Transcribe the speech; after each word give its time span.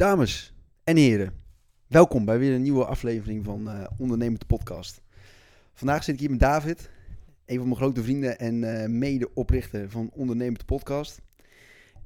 Dames 0.00 0.54
en 0.84 0.96
heren, 0.96 1.32
welkom 1.86 2.24
bij 2.24 2.38
weer 2.38 2.54
een 2.54 2.62
nieuwe 2.62 2.84
aflevering 2.84 3.44
van 3.44 3.70
eh 3.70 3.84
Ondernemend 3.98 4.46
Podcast. 4.46 5.02
Vandaag 5.74 6.04
zit 6.04 6.14
ik 6.14 6.20
hier 6.20 6.30
met 6.30 6.38
David, 6.38 6.90
een 7.46 7.56
van 7.56 7.64
mijn 7.64 7.76
grote 7.76 8.02
vrienden 8.02 8.38
en 8.38 8.82
eh, 8.82 8.88
mede-oprichter 8.88 9.90
van 9.90 10.10
Ondernemend 10.12 10.66
Podcast. 10.66 11.20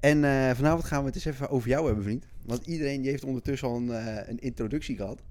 En 0.00 0.24
eh, 0.24 0.50
vanavond 0.50 0.84
gaan 0.84 1.00
we 1.00 1.06
het 1.06 1.14
eens 1.14 1.24
even 1.24 1.48
over 1.48 1.68
jou 1.68 1.86
hebben, 1.86 2.04
vriend. 2.04 2.26
Want 2.46 2.66
iedereen 2.66 3.00
die 3.00 3.10
heeft 3.10 3.24
ondertussen 3.24 3.68
al 3.68 3.76
een, 3.76 3.90
een 4.28 4.38
introductie 4.38 4.96
gehad. 4.96 5.22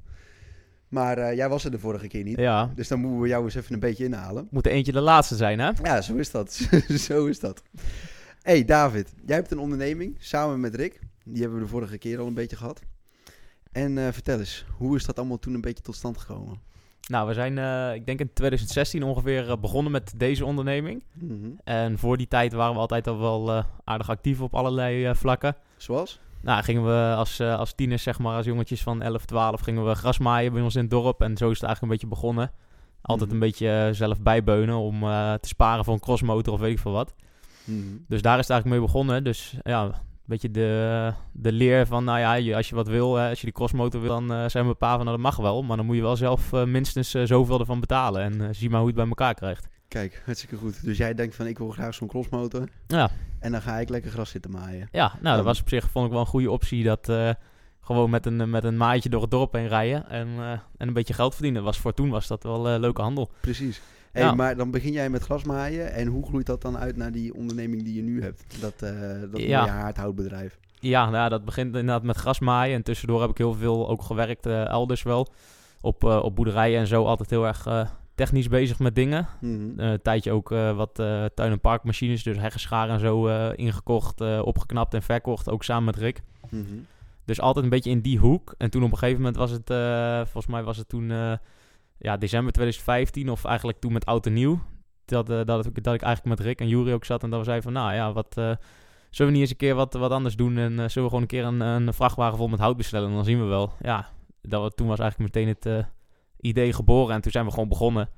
Maar 0.87 1.35
jij 1.35 1.49
was 1.49 1.65
er 1.65 1.71
de 1.71 1.79
vorige 1.79 2.07
keer 2.07 2.23
niet. 2.23 2.37
Ja, 2.37 2.71
Dus 2.75 2.87
dan 2.87 2.99
moeten 2.99 3.21
we 3.21 3.27
jou 3.27 3.43
eens 3.43 3.55
even 3.55 3.73
een 3.73 3.79
beetje 3.79 4.05
inhalen. 4.05 4.47
moet 4.51 4.65
er 4.65 4.71
eentje 4.71 4.91
de 4.91 5.01
laatste 5.01 5.35
zijn, 5.35 5.59
hè? 5.59 5.71
Ja, 5.83 6.01
zo 6.01 6.15
is 6.15 6.31
dat. 6.31 6.53
zo 7.07 7.25
is 7.25 7.39
dat. 7.39 7.63
hey 8.41 8.65
David, 8.65 9.13
jij 9.25 9.35
hebt 9.35 9.51
een 9.51 9.59
onderneming 9.59 10.15
samen 10.19 10.59
met 10.59 10.75
Rick. 10.75 10.99
Die 11.23 11.41
hebben 11.41 11.59
we 11.59 11.65
de 11.65 11.71
vorige 11.71 11.97
keer 11.97 12.19
al 12.19 12.27
een 12.27 12.33
beetje 12.33 12.55
gehad. 12.55 12.81
En 13.71 13.97
eh, 13.97 14.11
vertel 14.11 14.39
eens, 14.39 14.65
hoe 14.77 14.95
is 14.95 15.05
dat 15.05 15.17
allemaal 15.19 15.39
toen 15.39 15.53
een 15.53 15.61
beetje 15.61 15.83
tot 15.83 15.95
stand 15.95 16.17
gekomen? 16.17 16.59
Nou, 17.07 17.27
we 17.27 17.33
zijn, 17.33 17.57
eh, 17.57 17.93
ik 17.93 18.05
denk 18.05 18.19
in 18.19 18.33
2016 18.33 19.03
ongeveer 19.03 19.49
eh, 19.49 19.57
begonnen 19.57 19.91
met 19.91 20.13
deze 20.15 20.45
onderneming. 20.45 21.03
Mhm. 21.13 21.49
En 21.63 21.97
voor 21.97 22.17
die 22.17 22.27
tijd 22.27 22.53
waren 22.53 22.73
we 22.73 22.79
altijd 22.79 23.07
al 23.07 23.19
wel 23.19 23.63
aardig 23.83 24.09
actief 24.09 24.41
op 24.41 24.55
allerlei 24.55 25.15
vlakken. 25.15 25.55
Zoals? 25.77 26.19
Nou, 26.41 26.63
gingen 26.63 26.85
we 26.85 27.15
als, 27.15 27.39
als 27.41 27.73
tieners, 27.73 28.03
zeg 28.03 28.19
maar, 28.19 28.35
als 28.35 28.45
jongetjes 28.45 28.83
van 28.83 29.01
11, 29.01 29.25
12, 29.25 29.61
gingen 29.61 29.85
we 29.85 29.95
grasmaaien 29.95 30.53
bij 30.53 30.61
ons 30.61 30.75
in 30.75 30.81
het 30.81 30.89
dorp. 30.89 31.21
En 31.21 31.37
zo 31.37 31.49
is 31.49 31.59
het 31.59 31.63
eigenlijk 31.67 31.81
een 31.81 31.87
beetje 31.99 32.15
begonnen. 32.15 32.51
Altijd 33.01 33.29
Mhm. 33.29 33.37
een 33.41 33.47
beetje 33.49 33.89
zelf 33.91 34.21
bijbeunen 34.21 34.77
om 34.77 34.99
te 35.39 35.47
sparen 35.47 35.83
voor 35.85 35.93
een 35.93 35.99
crossmotor 35.99 36.53
of 36.53 36.59
weet 36.59 36.71
ik 36.71 36.79
veel 36.79 36.91
wat. 36.91 37.13
Mhm. 37.63 37.77
Dus 38.07 38.21
daar 38.21 38.39
is 38.39 38.47
het 38.47 38.49
eigenlijk 38.49 38.65
mee 38.65 38.79
begonnen. 38.89 39.23
Dus 39.23 39.57
ja, 39.63 40.01
beetje 40.25 40.51
de, 40.51 41.11
de 41.31 41.51
leer 41.51 41.87
van, 41.87 42.03
nou 42.03 42.19
ja, 42.19 42.33
je- 42.33 42.55
als 42.55 42.69
je 42.69 42.75
wat 42.75 42.87
wil, 42.87 43.15
hè, 43.15 43.29
als 43.29 43.39
je 43.39 43.45
die 43.45 43.53
crossmotor 43.55 44.01
wil, 44.01 44.09
dan 44.09 44.33
eh, 44.33 44.49
zijn 44.49 44.67
we 44.67 44.73
pa 44.73 44.95
van, 44.95 45.05
nou 45.05 45.09
dat 45.21 45.25
mag 45.25 45.35
wel. 45.35 45.63
Maar 45.63 45.77
dan 45.77 45.85
moet 45.85 45.95
je 45.95 46.01
wel 46.01 46.15
zelf 46.15 46.53
eh, 46.53 46.63
minstens 46.63 47.13
eh, 47.13 47.23
zoveel 47.25 47.59
ervan 47.59 47.79
betalen. 47.79 48.21
En 48.21 48.55
zie 48.55 48.69
maar 48.69 48.79
hoe 48.81 48.89
je 48.91 48.95
het 48.99 49.07
bij 49.09 49.17
elkaar 49.17 49.33
krijgt. 49.33 49.67
Kijk, 49.87 50.21
hartstikke 50.25 50.55
goed. 50.55 50.83
Dus 50.83 50.97
jij 50.97 51.13
denkt 51.13 51.35
van, 51.35 51.47
ik 51.47 51.57
wil 51.57 51.69
graag 51.69 51.93
zo'n 51.93 52.07
crossmotor. 52.07 52.67
Ja, 52.87 53.09
En 53.39 53.51
dan 53.51 53.61
ga 53.61 53.77
ik 53.79 53.89
lekker 53.89 54.11
gras 54.11 54.29
zitten 54.29 54.51
maaien. 54.51 54.87
ja 54.91 55.13
nou 55.21 55.35
dat 55.35 55.45
was 55.45 55.59
op 55.61 55.69
zich, 55.69 55.89
vond 55.89 56.05
ik 56.05 56.11
wel 56.11 56.19
een 56.21 56.25
goede 56.27 56.51
optie. 56.51 56.83
Dat 56.83 57.11
gewoon 57.81 58.09
met 58.09 58.25
een, 58.25 58.49
met 58.49 58.63
een 58.63 58.77
maatje 58.77 59.09
door 59.09 59.21
het 59.21 59.31
dorp 59.31 59.53
heen 59.53 59.67
rijden 59.67 60.09
en, 60.09 60.27
en 60.77 60.87
een 60.87 60.93
beetje 60.93 61.13
geld 61.13 61.33
verdienen. 61.33 61.63
Was, 61.63 61.77
voor 61.79 61.93
toen 61.93 62.09
was 62.09 62.27
dat 62.27 62.43
wel 62.43 62.79
leuke 62.79 63.01
handel. 63.01 63.31
Precies. 63.41 63.81
Hey, 64.13 64.21
Ja. 64.23 64.33
Maar 64.33 64.55
dan 64.55 64.71
begin 64.71 64.91
jij 64.91 65.09
met 65.09 65.23
grasmaaien. 65.23 65.93
En 65.93 66.07
hoe 66.07 66.25
groeit 66.25 66.45
dat 66.45 66.61
dan 66.61 66.77
uit 66.77 66.95
naar 66.97 67.11
die 67.11 67.33
onderneming 67.33 67.83
die 67.83 67.95
je 67.95 68.01
nu 68.01 68.21
hebt? 68.21 68.61
Dat, 68.61 68.81
eh 68.81 68.91
dat 69.31 69.41
Ja. 69.41 69.67
haardhoutbedrijf. 69.67 70.57
Ja, 70.79 71.09
nou, 71.09 71.29
dat 71.29 71.45
begint 71.45 71.67
inderdaad 71.67 72.03
met 72.03 72.15
grasmaaien. 72.17 72.75
En 72.75 72.83
tussendoor 72.83 73.21
heb 73.21 73.29
ik 73.29 73.37
heel 73.37 73.53
veel 73.53 73.89
ook 73.89 74.01
gewerkt 74.03 74.45
eh, 74.45 74.65
elders 74.67 75.03
wel. 75.03 75.27
Op, 75.81 76.03
eh, 76.03 76.23
op 76.23 76.35
boerderijen 76.35 76.79
en 76.79 76.87
zo 76.87 77.05
altijd 77.05 77.29
heel 77.29 77.47
erg 77.47 77.67
technisch 78.15 78.47
bezig 78.47 78.79
met 78.79 78.95
dingen. 78.95 79.27
Mhm. 79.41 79.79
Een 79.79 80.01
tijdje 80.01 80.31
ook 80.31 80.49
wat 80.49 80.95
tuin- 80.95 81.51
en 81.51 81.59
parkmachines, 81.59 82.23
dus 82.23 82.37
heggenscharen 82.37 82.93
en 82.93 82.99
zo 82.99 83.27
ingekocht, 83.51 84.21
opgeknapt 84.41 84.93
en 84.93 85.01
verkocht. 85.03 85.49
Ook 85.49 85.63
samen 85.63 85.83
met 85.83 85.95
Rick. 85.95 86.21
Mhm. 86.49 86.63
Dus 87.25 87.41
altijd 87.41 87.63
een 87.65 87.71
beetje 87.71 87.89
in 87.89 88.01
die 88.01 88.19
hoek. 88.19 88.55
En 88.57 88.69
toen 88.69 88.83
op 88.83 88.91
een 88.91 88.97
gegeven 88.97 89.21
moment 89.21 89.37
was 89.37 89.51
het, 89.51 89.67
volgens 90.23 90.47
mij 90.53 90.63
was 90.63 90.77
het 90.77 90.89
toen 90.89 91.11
ja, 92.03 92.17
december 92.17 92.53
2015 92.53 93.29
of 93.29 93.45
eigenlijk 93.45 93.79
toen 93.79 93.93
met 93.93 94.05
Oud 94.05 94.25
en 94.25 94.33
Nieuw. 94.33 94.61
Dat, 95.05 95.29
eh, 95.29 95.45
dat, 95.45 95.65
ik, 95.65 95.83
dat 95.83 95.93
ik 95.93 96.01
eigenlijk 96.01 96.37
met 96.37 96.47
Rick 96.47 96.59
en 96.59 96.67
Jury 96.67 96.91
ook 96.93 97.05
zat 97.05 97.23
en 97.23 97.29
dat 97.29 97.39
we 97.39 97.45
zeiden 97.45 97.63
van 97.63 97.81
nou 97.81 97.93
ja, 97.93 98.13
wat, 98.13 98.37
eh, 98.37 98.55
zullen 99.09 99.31
we 99.31 99.31
niet 99.31 99.39
eens 99.39 99.49
een 99.49 99.55
keer 99.55 99.75
wat, 99.75 99.93
wat 99.93 100.11
anders 100.11 100.35
doen 100.35 100.57
en 100.57 100.71
eh, 100.71 100.87
zullen 100.87 100.93
we 100.93 101.03
gewoon 101.03 101.21
een 101.21 101.27
keer 101.27 101.43
een, 101.43 101.59
een 101.59 101.93
vrachtwagen 101.93 102.37
vol 102.37 102.47
met 102.47 102.59
hout 102.59 102.77
bestellen 102.77 103.09
en 103.09 103.15
dan 103.15 103.25
zien 103.25 103.39
we 103.39 103.45
wel. 103.45 103.73
Ja, 103.81 104.09
dat, 104.41 104.75
toen 104.77 104.87
was 104.87 104.99
eigenlijk 104.99 105.35
meteen 105.35 105.55
het 105.59 105.87
idee 106.39 106.73
geboren 106.73 107.15
en 107.15 107.21
toen 107.21 107.31
zijn 107.31 107.45
we 107.45 107.51
gewoon 107.51 107.69
begonnen. 107.69 108.09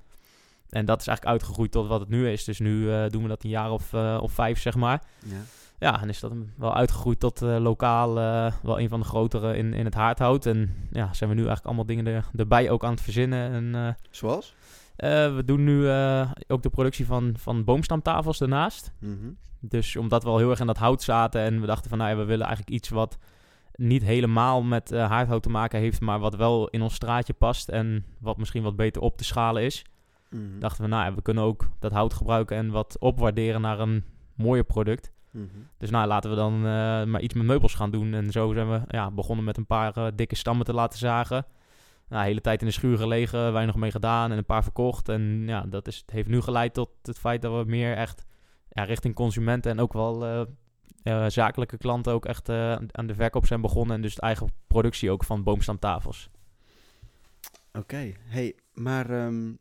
En 0.70 0.86
dat 0.86 1.02
is 1.02 1.08
eigenlijk 1.08 1.38
uitgegroeid 1.38 1.72
tot 1.72 1.88
wat 1.88 2.00
het 2.00 2.10
nu 2.10 2.30
is. 2.30 2.44
Dus 2.44 2.60
nu 2.60 3.08
doen 3.10 3.22
we 3.22 3.28
dat 3.28 3.44
een 3.44 3.50
jaar 3.50 3.72
of, 3.72 3.94
of 3.94 4.32
vijf, 4.32 4.60
zeg 4.60 4.76
maar. 4.76 5.04
Ja. 5.26 5.42
Ja, 5.80 6.02
en 6.02 6.10
is 6.10 6.20
dat 6.20 6.32
wel 6.58 6.76
uitgegroeid 6.76 7.20
tot 7.20 7.42
eh, 7.42 7.58
lokaal 7.58 8.20
eh, 8.20 8.54
wel 8.64 8.80
een 8.80 8.90
van 8.90 9.00
de 9.00 9.06
grotere 9.06 9.58
in, 9.58 9.74
in 9.74 9.86
het 9.86 9.94
haardhout. 9.94 10.46
En 10.46 10.88
ja, 10.92 11.14
zijn 11.14 11.30
we 11.30 11.36
nu 11.36 11.42
eigenlijk 11.42 11.66
allemaal 11.66 11.86
dingen 11.86 12.08
er, 12.08 12.26
erbij 12.36 12.70
ook 12.70 12.84
aan 12.84 12.92
het 12.92 13.02
verzinnen. 13.02 13.52
En 13.52 13.76
eh, 13.76 13.94
Zoals? 14.10 14.56
we 14.96 15.42
doen 15.46 15.64
nu 15.64 15.90
ook 16.48 16.64
de 16.64 16.70
productie 16.70 17.06
van, 17.06 17.34
van 17.38 17.64
boomstamtafels 17.64 18.38
daarnaast. 18.38 18.94
Mhm. 19.00 19.32
Dus 19.60 19.96
omdat 19.96 20.24
we 20.24 20.30
al 20.30 20.38
heel 20.38 20.50
erg 20.50 20.60
in 20.60 20.66
dat 20.66 20.78
hout 20.78 21.04
zaten 21.04 21.42
en 21.42 21.62
we 21.62 21.68
dachten 21.68 21.90
van 21.90 21.98
nou 21.98 22.10
ja, 22.10 22.18
we 22.18 22.24
willen 22.24 22.46
eigenlijk 22.46 22.76
iets 22.76 22.90
wat 22.90 23.18
niet 23.76 24.04
helemaal 24.04 24.64
met 24.64 24.92
haardhout 24.92 25.44
te 25.44 25.50
maken 25.50 25.80
heeft, 25.80 26.02
maar 26.02 26.20
wat 26.20 26.36
wel 26.36 26.68
in 26.68 26.82
ons 26.82 26.94
straatje 26.94 27.34
past 27.34 27.70
en 27.70 28.06
wat 28.20 28.38
misschien 28.38 28.64
wat 28.64 28.76
beter 28.76 29.02
op 29.02 29.18
te 29.18 29.24
schalen 29.24 29.64
is. 29.64 29.86
Mhm. 30.30 30.60
Dachten 30.60 30.84
we 30.84 30.90
nou 30.90 31.06
ja, 31.06 31.16
we 31.16 31.22
kunnen 31.22 31.44
ook 31.44 31.70
dat 31.80 31.92
hout 31.92 32.14
gebruiken 32.14 32.58
en 32.58 32.72
wat 32.72 33.00
opwaarderen 33.00 33.62
naar 33.62 33.80
een 33.80 34.04
mooier 34.36 34.64
product. 34.64 35.12
Mhm. 35.36 35.48
Dus 35.78 35.90
nou, 35.90 36.08
laten 36.08 36.30
we 36.30 36.36
dan 36.36 36.54
eh, 36.56 37.04
maar 37.04 37.22
iets 37.22 37.34
met 37.34 37.46
meubels 37.46 37.74
gaan 37.74 37.92
doen. 37.92 38.14
En 38.14 38.32
zo 38.32 38.54
zijn 38.54 38.70
we 38.70 38.82
ja, 38.88 39.12
begonnen 39.12 39.46
met 39.46 39.58
een 39.58 39.66
paar 39.66 39.98
eh, 39.98 40.08
dikke 40.16 40.36
stammen 40.36 40.66
te 40.66 40.74
laten 40.74 41.00
zagen. 41.00 41.46
Nou, 42.08 42.22
de 42.22 42.28
hele 42.28 42.42
tijd 42.42 42.62
in 42.62 42.68
de 42.68 42.74
schuur 42.74 42.98
gelegen, 42.98 43.54
weinig 43.54 43.76
mee 43.76 43.92
gedaan 43.92 44.32
en 44.32 44.38
een 44.38 44.46
paar 44.46 44.64
verkocht. 44.64 45.10
En 45.10 45.44
ja, 45.48 45.62
dat 45.62 45.88
is, 45.88 46.04
heeft 46.06 46.28
nu 46.28 46.42
geleid 46.42 46.74
tot 46.74 46.90
het 47.02 47.20
feit 47.20 47.42
dat 47.42 47.64
we 47.64 47.70
meer 47.70 47.96
echt 47.96 48.26
ja, 48.70 48.84
richting 48.84 49.16
consumenten 49.16 49.72
en 49.72 49.80
ook 49.80 49.94
wel 49.94 50.26
eh, 51.04 51.26
zakelijke 51.28 51.78
klanten 51.78 52.14
ook 52.14 52.26
echt 52.26 52.50
aan 52.50 53.08
de 53.08 53.16
verkoop 53.16 53.46
zijn 53.46 53.62
begonnen. 53.62 53.96
En 53.96 54.02
dus 54.02 54.16
de 54.16 54.22
eigen 54.22 54.52
productie 54.68 55.12
ook 55.12 55.24
van 55.24 55.44
boomstamtafels. 55.44 56.30
Oké, 57.74 58.14
hey, 58.20 58.56
maar 58.74 59.10
ehm, 59.10 59.54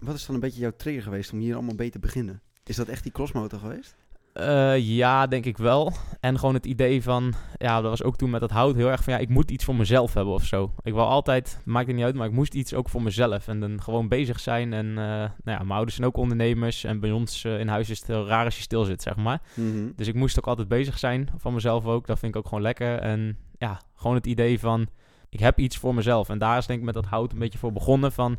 wat 0.00 0.14
is 0.14 0.26
dan 0.26 0.34
een 0.34 0.40
beetje 0.40 0.60
jouw 0.60 0.76
trigger 0.76 1.02
geweest 1.02 1.32
om 1.32 1.38
hier 1.38 1.54
allemaal 1.54 1.74
mee 1.74 1.90
te 1.90 1.98
beginnen? 1.98 2.42
Is 2.64 2.76
dat 2.76 2.88
echt 2.88 3.02
die 3.02 3.12
crossmotor 3.12 3.58
geweest? 3.58 3.96
Eh, 4.38 4.78
ja, 4.78 5.26
denk 5.26 5.44
ik 5.44 5.56
wel. 5.56 5.92
En 6.20 6.38
gewoon 6.38 6.54
het 6.54 6.66
idee 6.66 7.02
van, 7.02 7.34
ja, 7.56 7.80
dat 7.80 7.90
was 7.90 8.02
ook 8.02 8.16
toen 8.16 8.30
met 8.30 8.40
dat 8.40 8.50
hout 8.50 8.76
heel 8.76 8.90
erg 8.90 9.04
van, 9.04 9.12
ja, 9.12 9.18
ik 9.18 9.28
moet 9.28 9.50
iets 9.50 9.64
voor 9.64 9.74
mezelf 9.74 10.14
hebben 10.14 10.34
of 10.34 10.44
zo. 10.44 10.72
Ik 10.82 10.92
wou 10.92 11.08
altijd, 11.08 11.60
maakt 11.64 11.86
het 11.86 11.96
niet 11.96 12.04
uit, 12.04 12.14
maar 12.14 12.26
ik 12.26 12.32
moest 12.32 12.54
iets 12.54 12.74
ook 12.74 12.88
voor 12.88 13.02
mezelf. 13.02 13.48
En 13.48 13.60
dan 13.60 13.82
gewoon 13.82 14.08
bezig 14.08 14.40
zijn. 14.40 14.72
En 14.72 14.88
eh, 14.88 14.94
nou 14.94 15.30
ja, 15.44 15.58
mijn 15.58 15.70
ouders 15.70 15.94
zijn 15.94 16.06
ook 16.06 16.16
ondernemers. 16.16 16.84
En 16.84 17.00
bij 17.00 17.10
ons 17.10 17.44
eh, 17.44 17.60
in 17.60 17.68
huis 17.68 17.90
is 17.90 17.98
het 17.98 18.06
heel 18.06 18.26
raar 18.26 18.44
als 18.44 18.56
je 18.56 18.62
stil 18.62 18.84
zit, 18.84 19.02
zeg 19.02 19.16
maar. 19.16 19.40
Mhm. 19.54 19.90
Dus 19.96 20.06
ik 20.06 20.14
moest 20.14 20.38
ook 20.38 20.46
altijd 20.46 20.68
bezig 20.68 20.98
zijn, 20.98 21.28
van 21.36 21.54
mezelf 21.54 21.86
ook. 21.86 22.06
Dat 22.06 22.18
vind 22.18 22.34
ik 22.34 22.38
ook 22.38 22.48
gewoon 22.48 22.62
lekker. 22.62 22.98
En 22.98 23.36
ja, 23.58 23.80
gewoon 23.94 24.16
het 24.16 24.26
idee 24.26 24.60
van, 24.60 24.86
ik 25.28 25.40
heb 25.40 25.58
iets 25.58 25.76
voor 25.76 25.94
mezelf. 25.94 26.28
En 26.28 26.38
daar 26.38 26.58
is 26.58 26.66
denk 26.66 26.78
ik 26.78 26.84
met 26.84 26.94
dat 26.94 27.06
hout 27.06 27.32
een 27.32 27.38
beetje 27.38 27.58
voor 27.58 27.72
begonnen 27.72 28.12
van... 28.12 28.38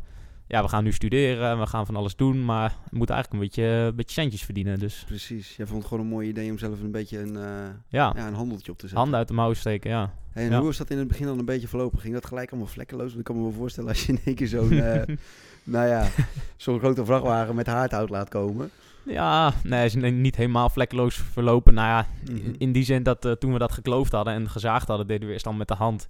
Ja, 0.50 0.62
we 0.62 0.68
gaan 0.68 0.84
nu 0.84 0.92
studeren 0.92 1.50
en 1.50 1.58
we 1.60 1.66
gaan 1.66 1.86
van 1.86 1.96
alles 1.96 2.16
doen, 2.16 2.44
maar 2.44 2.68
we 2.90 2.96
moeten 2.96 3.14
eigenlijk 3.14 3.44
een 3.44 3.48
beetje, 3.48 3.70
een 3.72 3.94
beetje 3.94 4.20
centjes 4.20 4.42
verdienen. 4.42 4.78
Dus 4.78 5.04
Precies, 5.06 5.56
jij 5.56 5.66
vond 5.66 5.78
het 5.78 5.88
gewoon 5.88 6.04
een 6.04 6.10
mooi 6.10 6.28
idee 6.28 6.50
om 6.50 6.58
zelf 6.58 6.80
een 6.80 6.90
beetje 6.90 7.18
een, 7.18 7.36
eh, 7.36 7.42
ja, 7.88 8.12
ja, 8.16 8.26
een 8.26 8.34
handeltje 8.34 8.72
op 8.72 8.78
te 8.78 8.80
zetten. 8.86 8.98
handen 8.98 9.18
uit 9.18 9.28
de 9.28 9.34
mouw 9.34 9.52
steken, 9.54 9.90
ja. 9.90 10.12
Hey, 10.32 10.44
en 10.44 10.50
Ja. 10.50 10.60
hoe 10.60 10.68
is 10.70 10.76
dat 10.76 10.90
in 10.90 10.98
het 10.98 11.08
begin 11.08 11.26
dan 11.26 11.38
een 11.38 11.44
beetje 11.44 11.68
verlopen? 11.68 11.98
Ging 12.00 12.14
dat 12.14 12.26
gelijk 12.26 12.50
allemaal 12.50 12.68
vlekkeloos? 12.70 13.06
Want 13.06 13.18
ik 13.18 13.24
kan 13.24 13.36
me 13.36 13.42
wel 13.42 13.52
voorstellen 13.52 13.88
als 13.88 14.06
je 14.06 14.12
in 14.12 14.20
één 14.24 14.34
keer 14.34 14.46
zo'n, 14.48 14.72
eh, 14.72 15.16
nou 15.64 15.88
ja, 15.88 16.08
zo'n 16.56 16.78
grote 16.78 17.04
vrachtwagen 17.04 17.54
met 17.54 17.66
haardhout 17.66 18.10
laat 18.10 18.28
komen. 18.28 18.70
Ja, 19.04 19.52
nee, 19.64 19.84
is 19.84 19.94
ni- 19.94 20.10
niet 20.10 20.36
helemaal 20.36 20.68
vlekkeloos 20.68 21.14
verlopen. 21.32 21.74
Nou 21.74 21.88
ja, 21.88 22.06
Mhm. 22.34 22.54
in 22.58 22.72
die 22.72 22.84
zin 22.84 23.02
dat 23.02 23.24
eh, 23.24 23.32
toen 23.32 23.52
we 23.52 23.58
dat 23.58 23.72
gekloofd 23.72 24.12
hadden 24.12 24.34
en 24.34 24.50
gezaagd 24.50 24.88
hadden, 24.88 25.06
deden 25.06 25.26
we 25.26 25.32
eerst 25.32 25.44
dan 25.44 25.56
met 25.56 25.68
de 25.68 25.74
hand. 25.74 26.08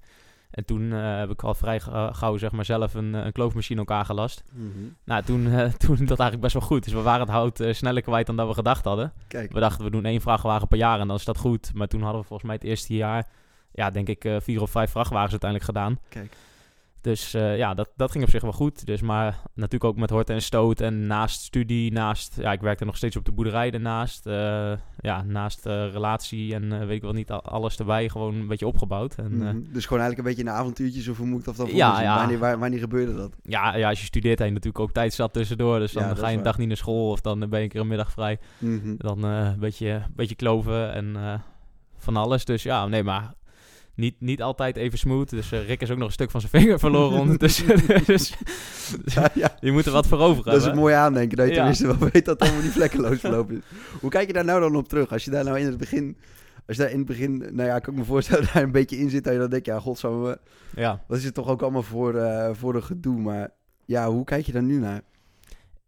En 0.50 0.64
toen 0.64 0.92
eh, 0.92 1.18
heb 1.18 1.30
ik 1.30 1.42
al 1.42 1.54
vrij 1.54 1.80
ga- 1.80 2.12
gauw 2.12 2.36
zeg 2.36 2.52
maar 2.52 2.64
zelf 2.64 2.94
een, 2.94 3.14
eh, 3.14 3.24
een 3.24 3.32
kloofmachine 3.32 3.78
elkaar 3.78 4.04
gelast. 4.04 4.42
Mhm. 4.52 4.68
Nou, 5.04 5.22
toen, 5.22 5.46
eh, 5.52 5.64
toen 5.84 5.96
dat 5.96 6.08
eigenlijk 6.18 6.40
best 6.40 6.52
wel 6.52 6.62
goed. 6.62 6.84
Dus 6.84 6.92
we 6.92 7.00
waren 7.02 7.20
het 7.20 7.30
hout 7.30 7.60
eh, 7.60 7.72
sneller 7.72 8.02
kwijt 8.02 8.26
dan 8.26 8.36
dat 8.36 8.48
we 8.48 8.54
gedacht 8.54 8.84
hadden. 8.84 9.12
Kijk, 9.28 9.52
We 9.52 9.60
dachten 9.60 9.84
we 9.84 9.90
doen 9.90 10.04
één 10.04 10.20
vrachtwagen 10.20 10.68
per 10.68 10.78
jaar 10.78 11.00
en 11.00 11.06
dan 11.06 11.16
is 11.16 11.24
dat 11.24 11.38
goed. 11.38 11.70
Maar 11.74 11.86
toen 11.86 12.02
hadden 12.02 12.20
we 12.20 12.26
volgens 12.26 12.48
mij 12.48 12.58
het 12.60 12.68
eerste 12.68 12.94
jaar, 12.94 13.26
ja, 13.72 13.90
denk 13.90 14.08
ik 14.08 14.24
eh, 14.24 14.36
vier 14.40 14.62
of 14.62 14.70
vijf 14.70 14.90
vrachtwagens 14.90 15.30
uiteindelijk 15.30 15.70
gedaan. 15.70 15.98
kijk. 16.08 16.36
Dus 17.00 17.34
eh, 17.34 17.56
ja, 17.56 17.74
dat, 17.74 17.88
dat 17.96 18.10
ging 18.10 18.24
op 18.24 18.30
zich 18.30 18.42
wel 18.42 18.52
goed. 18.52 18.86
Dus 18.86 19.00
maar 19.00 19.40
natuurlijk 19.54 19.84
ook 19.84 19.96
met 19.96 20.10
horten 20.10 20.34
en 20.34 20.42
stoot. 20.42 20.80
En 20.80 21.06
naast 21.06 21.40
studie, 21.42 21.92
naast... 21.92 22.36
Ja, 22.40 22.52
ik 22.52 22.60
werkte 22.60 22.84
nog 22.84 22.96
steeds 22.96 23.16
op 23.16 23.24
de 23.24 23.32
boerderij 23.32 23.70
daarnaast. 23.70 24.26
Eh, 24.26 24.72
ja, 24.98 25.22
naast 25.22 25.66
eh, 25.66 25.92
relatie 25.92 26.54
en 26.54 26.78
weet 26.86 26.96
ik 26.96 27.02
wel 27.02 27.12
niet, 27.12 27.30
al- 27.30 27.42
alles 27.42 27.78
erbij. 27.78 28.08
Gewoon 28.08 28.34
een 28.34 28.46
beetje 28.46 28.66
opgebouwd. 28.66 29.14
En, 29.14 29.36
Mhm. 29.36 29.60
Dus 29.72 29.86
gewoon 29.86 30.02
eigenlijk 30.02 30.18
een 30.18 30.34
beetje 30.36 30.50
een 30.52 30.58
avontuurtjes 30.58 31.08
of 31.08 31.16
hoe 31.18 31.26
moet 31.26 31.38
ik 31.38 31.44
dat 31.44 31.56
dan 31.56 31.74
Ja, 31.74 31.94
zien? 31.94 32.04
ja. 32.04 32.16
Wanneer, 32.18 32.38
waar- 32.38 32.58
wanneer 32.58 32.78
gebeurde 32.80 33.16
dat? 33.16 33.32
ja, 33.42 33.76
ja, 33.76 33.88
als 33.88 34.00
je 34.00 34.06
studeert 34.06 34.38
heb 34.38 34.48
je 34.48 34.54
natuurlijk 34.54 34.84
ook 34.84 34.92
tijd 34.92 35.14
zat 35.14 35.32
tussendoor. 35.32 35.78
Dus 35.78 35.92
dan 35.92 36.02
Ja, 36.08 36.14
ga 36.14 36.28
je 36.28 36.36
een 36.36 36.42
dag 36.42 36.58
niet 36.58 36.68
naar 36.68 36.76
school 36.76 37.10
of 37.10 37.20
dan 37.20 37.38
ben 37.38 37.58
je 37.58 37.64
een 37.64 37.68
keer 37.70 37.80
een 37.80 37.86
middag 37.88 38.12
vrij. 38.12 38.38
Mhm. 38.58 38.94
Dan 38.96 39.22
een 39.22 39.58
beetje, 39.58 39.88
een 39.88 40.02
beetje 40.16 40.34
kloven 40.34 40.92
en 40.92 41.42
van 41.96 42.16
alles. 42.16 42.44
Dus 42.44 42.62
ja, 42.62 42.86
nee, 42.86 43.02
maar 43.02 43.34
niet, 44.00 44.14
niet 44.20 44.42
altijd 44.42 44.76
even 44.76 44.98
smooth. 44.98 45.30
Dus 45.30 45.52
eh, 45.52 45.66
Rick 45.66 45.80
is 45.82 45.90
ook 45.90 45.98
nog 45.98 46.06
een 46.06 46.12
stuk 46.12 46.30
van 46.30 46.40
zijn 46.40 46.52
vinger 46.52 46.78
verloren 46.78 47.18
ondertussen. 47.20 47.66
dus 48.06 48.34
Ja, 49.04 49.30
ja. 49.34 49.56
je 49.60 49.72
moet 49.72 49.86
er 49.86 49.92
wat 49.92 50.06
voor 50.06 50.18
over 50.18 50.44
Dat 50.44 50.46
is 50.46 50.52
hebben. 50.52 50.70
een 50.72 50.78
mooi 50.84 50.94
aandenken, 50.94 51.36
dat 51.36 51.46
je 51.46 51.52
Ja. 51.52 51.56
tenminste 51.58 51.86
wel 51.86 52.08
weet 52.12 52.24
dat 52.24 52.38
het 52.38 52.42
allemaal 52.42 52.62
niet 52.62 52.72
vlekkeloos 52.72 53.20
verlopen 53.20 53.56
is. 53.56 53.62
Hoe 54.00 54.10
kijk 54.10 54.26
je 54.26 54.32
daar 54.32 54.44
nou 54.44 54.60
dan 54.60 54.76
op 54.76 54.88
terug? 54.88 55.12
Als 55.12 55.24
je 55.24 55.30
daar 55.30 55.44
nou 55.44 55.58
in 55.58 55.66
het 55.66 55.76
begin 55.78 56.16
Als 56.66 56.76
je 56.76 56.82
daar 56.82 56.92
in 56.92 56.98
het 56.98 57.06
begin, 57.06 57.38
nou 57.38 57.68
ja, 57.68 57.78
kan 57.78 57.92
ik 57.92 57.98
me 57.98 58.04
voorstellen, 58.04 58.48
daar 58.52 58.62
een 58.62 58.72
beetje 58.72 58.96
in 58.98 59.10
zit, 59.10 59.24
dat 59.24 59.32
je 59.32 59.38
dan 59.38 59.50
denkt, 59.50 59.66
ja, 59.66 59.80
godsamme, 59.80 60.38
Ja. 60.76 61.02
wat 61.06 61.18
is 61.18 61.24
het 61.24 61.34
toch 61.34 61.48
ook 61.48 61.62
allemaal 61.62 61.82
voor, 61.82 62.14
eh 62.14 62.50
voor 62.54 62.74
een 62.74 62.82
gedoe. 62.82 63.18
Maar 63.20 63.50
ja, 63.84 64.10
hoe 64.10 64.24
kijk 64.24 64.46
je 64.46 64.52
daar 64.52 64.62
nu 64.62 64.78
naar? 64.78 65.00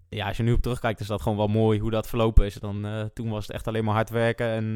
ja, 0.09 0.27
als 0.29 0.37
je 0.37 0.43
nu 0.43 0.53
op 0.53 0.63
terugkijkt, 0.63 1.01
is 1.01 1.07
dat 1.07 1.23
gewoon 1.23 1.39
wel 1.39 1.47
mooi 1.49 1.79
hoe 1.81 1.91
dat 1.91 2.07
verlopen 2.09 2.45
is. 2.47 2.55
Dan, 2.55 2.85
eh, 2.87 3.03
toen 3.15 3.29
was 3.31 3.47
het 3.47 3.55
echt 3.55 3.67
alleen 3.67 3.85
maar 3.85 3.95
hard 3.95 4.11
werken 4.11 4.47
en 4.47 4.73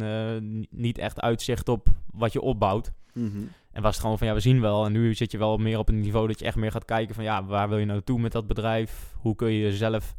ni- 0.58 0.66
niet 0.70 0.98
echt 0.98 1.20
uitzicht 1.20 1.68
op 1.68 1.86
wat 2.12 2.32
je 2.32 2.40
opbouwt. 2.40 2.92
Mhm. 3.16 3.42
En 3.72 3.82
was 3.82 3.92
het 3.92 4.00
gewoon 4.00 4.18
van 4.18 4.26
ja, 4.26 4.34
we 4.34 4.40
zien 4.40 4.60
wel. 4.60 4.84
En 4.84 4.92
nu 4.92 5.14
zit 5.14 5.30
je 5.32 5.38
wel 5.38 5.56
meer 5.56 5.78
op 5.78 5.88
een 5.88 6.00
niveau 6.00 6.26
dat 6.26 6.38
je 6.38 6.44
echt 6.44 6.56
meer 6.56 6.70
gaat 6.70 6.84
kijken 6.84 7.14
van 7.14 7.24
ja, 7.24 7.44
waar 7.44 7.68
wil 7.68 7.78
je 7.78 7.84
naartoe 7.84 8.20
met 8.20 8.32
dat 8.32 8.46
bedrijf? 8.46 9.14
Hoe 9.16 9.34
kun 9.34 9.52
je 9.52 9.76
zelf 9.76 10.14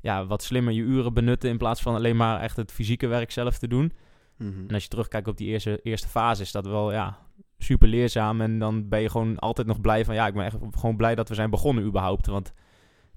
ja, 0.00 0.26
wat 0.26 0.42
slimmer 0.42 0.72
je 0.72 0.82
uren 0.82 1.14
benutten 1.14 1.50
in 1.50 1.58
plaats 1.58 1.82
van 1.82 1.94
alleen 1.94 2.16
maar 2.16 2.40
echt 2.40 2.56
het 2.56 2.72
fysieke 2.72 3.06
werk 3.06 3.30
zelf 3.30 3.58
te 3.58 3.68
doen. 3.68 3.92
Mhm. 4.36 4.66
En 4.68 4.74
als 4.74 4.82
je 4.82 4.88
terugkijkt 4.88 5.28
op 5.28 5.36
die 5.36 5.48
eerste, 5.48 5.80
eerste 5.82 6.08
fase, 6.08 6.42
is 6.42 6.52
dat 6.52 6.66
wel 6.66 6.92
ja, 6.92 7.18
super 7.58 7.88
leerzaam. 7.88 8.40
En 8.40 8.58
dan 8.58 8.88
ben 8.88 9.00
je 9.00 9.10
gewoon 9.10 9.38
altijd 9.38 9.66
nog 9.66 9.80
blij 9.80 10.04
van 10.04 10.14
ja, 10.14 10.26
ik 10.26 10.34
ben 10.34 10.44
echt 10.44 10.56
gewoon 10.70 10.96
blij 10.96 11.14
dat 11.14 11.28
we 11.28 11.34
zijn 11.34 11.50
begonnen 11.50 11.84
überhaupt. 11.84 12.26
Want 12.26 12.52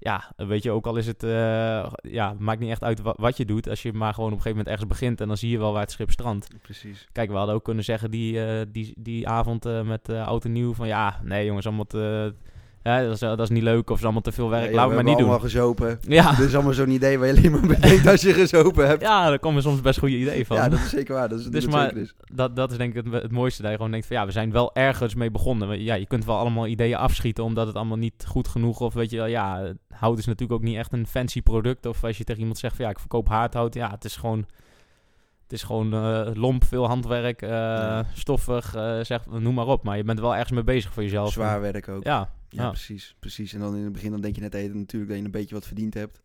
ja, 0.04 0.32
weet 0.36 0.62
je, 0.62 0.70
ook 0.70 0.86
al 0.86 0.96
is 0.96 1.06
het, 1.06 1.22
eh, 1.22 1.92
ja, 2.02 2.34
maakt 2.38 2.60
niet 2.60 2.70
echt 2.70 2.82
uit 2.82 3.00
wa- 3.00 3.14
wat 3.16 3.36
je 3.36 3.44
doet. 3.44 3.68
Als 3.68 3.82
je 3.82 3.92
maar 3.92 4.14
gewoon 4.14 4.30
op 4.30 4.36
een 4.36 4.42
gegeven 4.42 4.58
moment 4.64 4.68
ergens 4.68 4.98
begint 4.98 5.20
en 5.20 5.28
dan 5.28 5.36
zie 5.36 5.50
je 5.50 5.58
wel 5.58 5.72
waar 5.72 5.80
het 5.82 5.90
schip 5.90 6.10
strandt. 6.10 6.48
Precies. 6.62 7.08
Kijk, 7.12 7.30
we 7.30 7.36
hadden 7.36 7.54
ook 7.54 7.64
kunnen 7.64 7.84
zeggen 7.84 8.10
die, 8.10 8.44
eh, 8.46 8.66
die, 8.68 8.94
die 8.98 9.28
avond 9.28 9.66
eh, 9.66 9.82
met 9.82 10.08
uh, 10.08 10.26
Oud 10.26 10.44
en 10.44 10.52
Nieuw 10.52 10.74
van 10.74 10.86
ja, 10.86 11.20
nee 11.22 11.46
jongens, 11.46 11.66
allemaal 11.66 11.84
te, 11.84 12.34
ja, 12.82 13.02
dat, 13.02 13.12
is, 13.12 13.18
dat 13.18 13.40
is 13.40 13.48
niet 13.50 13.62
leuk 13.62 13.90
of 13.90 13.98
is 13.98 14.02
allemaal 14.04 14.22
te 14.22 14.32
veel 14.32 14.50
werk, 14.50 14.68
Ja, 14.70 14.74
laten 14.74 14.82
we 14.90 14.96
we 14.96 15.02
maar 15.02 15.04
niet 15.04 15.18
hebben 15.18 15.40
doen. 15.40 15.54
allemaal 15.54 15.74
gezopen. 15.76 15.98
Ja. 16.08 16.30
Dit 16.36 16.46
is 16.48 16.54
allemaal 16.54 16.72
zo'n 16.72 16.90
idee 16.90 17.18
waar 17.18 17.26
je 17.28 17.34
alleen 17.36 17.50
maar 17.52 17.66
bedenkt 17.66 18.06
als 18.06 18.20
je 18.22 18.32
gezopen 18.32 18.86
hebt. 18.88 19.02
ja, 19.02 19.28
daar 19.28 19.38
komen 19.38 19.62
soms 19.62 19.80
best 19.80 19.98
goede 19.98 20.16
ideeën 20.16 20.46
van. 20.46 20.56
Ja, 20.56 20.68
dat 20.68 20.78
is 20.78 20.90
zeker 20.90 21.14
waar. 21.14 21.28
Dat 21.28 21.38
is, 21.38 21.46
Dus 21.46 21.66
maar- 21.66 21.96
is. 21.96 22.14
dat, 22.34 22.56
dat 22.56 22.70
is 22.70 22.76
denk 22.76 22.94
ik 22.94 23.04
het, 23.04 23.22
het 23.22 23.32
mooiste. 23.32 23.62
Dat 23.62 23.70
je 23.70 23.76
gewoon 23.76 23.90
denkt 23.92 24.06
van 24.06 24.16
ja, 24.16 24.26
we 24.26 24.32
zijn 24.32 24.52
wel 24.52 24.74
ergens 24.74 25.14
mee 25.14 25.30
begonnen. 25.30 25.82
Ja, 25.82 25.94
je 25.94 26.06
kunt 26.06 26.24
wel 26.24 26.36
allemaal 26.38 26.66
ideeën 26.66 26.96
afschieten 26.96 27.44
omdat 27.44 27.66
het 27.66 27.76
allemaal 27.76 27.96
niet 27.96 28.24
goed 28.28 28.48
genoeg 28.48 28.80
of 28.80 28.94
weet 28.94 29.10
je 29.10 29.16
wel. 29.16 29.26
Ja, 29.26 29.72
hout 29.94 30.18
is 30.18 30.26
natuurlijk 30.26 30.60
ook 30.60 30.66
niet 30.66 30.76
echt 30.76 30.92
een 30.92 31.06
fancy 31.06 31.42
product. 31.42 31.86
Of 31.86 32.04
als 32.04 32.18
je 32.18 32.24
tegen 32.24 32.40
iemand 32.40 32.58
zegt 32.58 32.76
van 32.76 32.84
ja, 32.84 32.90
ik 32.90 32.98
verkoop 32.98 33.28
haardhout. 33.28 33.74
Ja, 33.74 33.90
het 33.90 34.04
is 34.04 34.16
gewoon, 34.16 34.46
het 35.52 35.60
is 35.60 35.66
gewoon 35.66 35.92
eh, 35.94 36.30
lomp, 36.34 36.64
veel 36.64 36.86
handwerk, 36.86 37.42
eh, 37.42 37.48
Ja. 37.48 38.06
stoffig, 38.14 38.74
eh, 38.74 39.00
zeg, 39.00 39.26
noem 39.26 39.54
maar 39.54 39.66
op. 39.66 39.84
Maar 39.84 39.96
je 39.96 40.04
bent 40.04 40.20
wel 40.20 40.32
ergens 40.34 40.50
mee 40.50 40.64
bezig 40.64 40.92
voor 40.92 41.02
jezelf. 41.02 41.32
Zwaar 41.32 41.60
werk 41.60 41.88
ook. 41.88 42.04
Ja, 42.04 42.30
Ja, 42.48 42.62
ja. 42.62 42.68
precies, 42.68 43.16
precies. 43.18 43.52
En 43.52 43.60
dan 43.60 43.76
in 43.76 43.84
het 43.84 43.92
begin 43.92 44.10
dan 44.10 44.20
denk 44.20 44.34
je 44.34 44.40
net 44.40 44.54
even 44.54 44.78
natuurlijk 44.78 45.10
dat 45.10 45.20
je 45.20 45.24
een 45.26 45.30
beetje 45.30 45.54
wat 45.54 45.66
verdiend 45.66 45.94
hebt. 45.94 46.20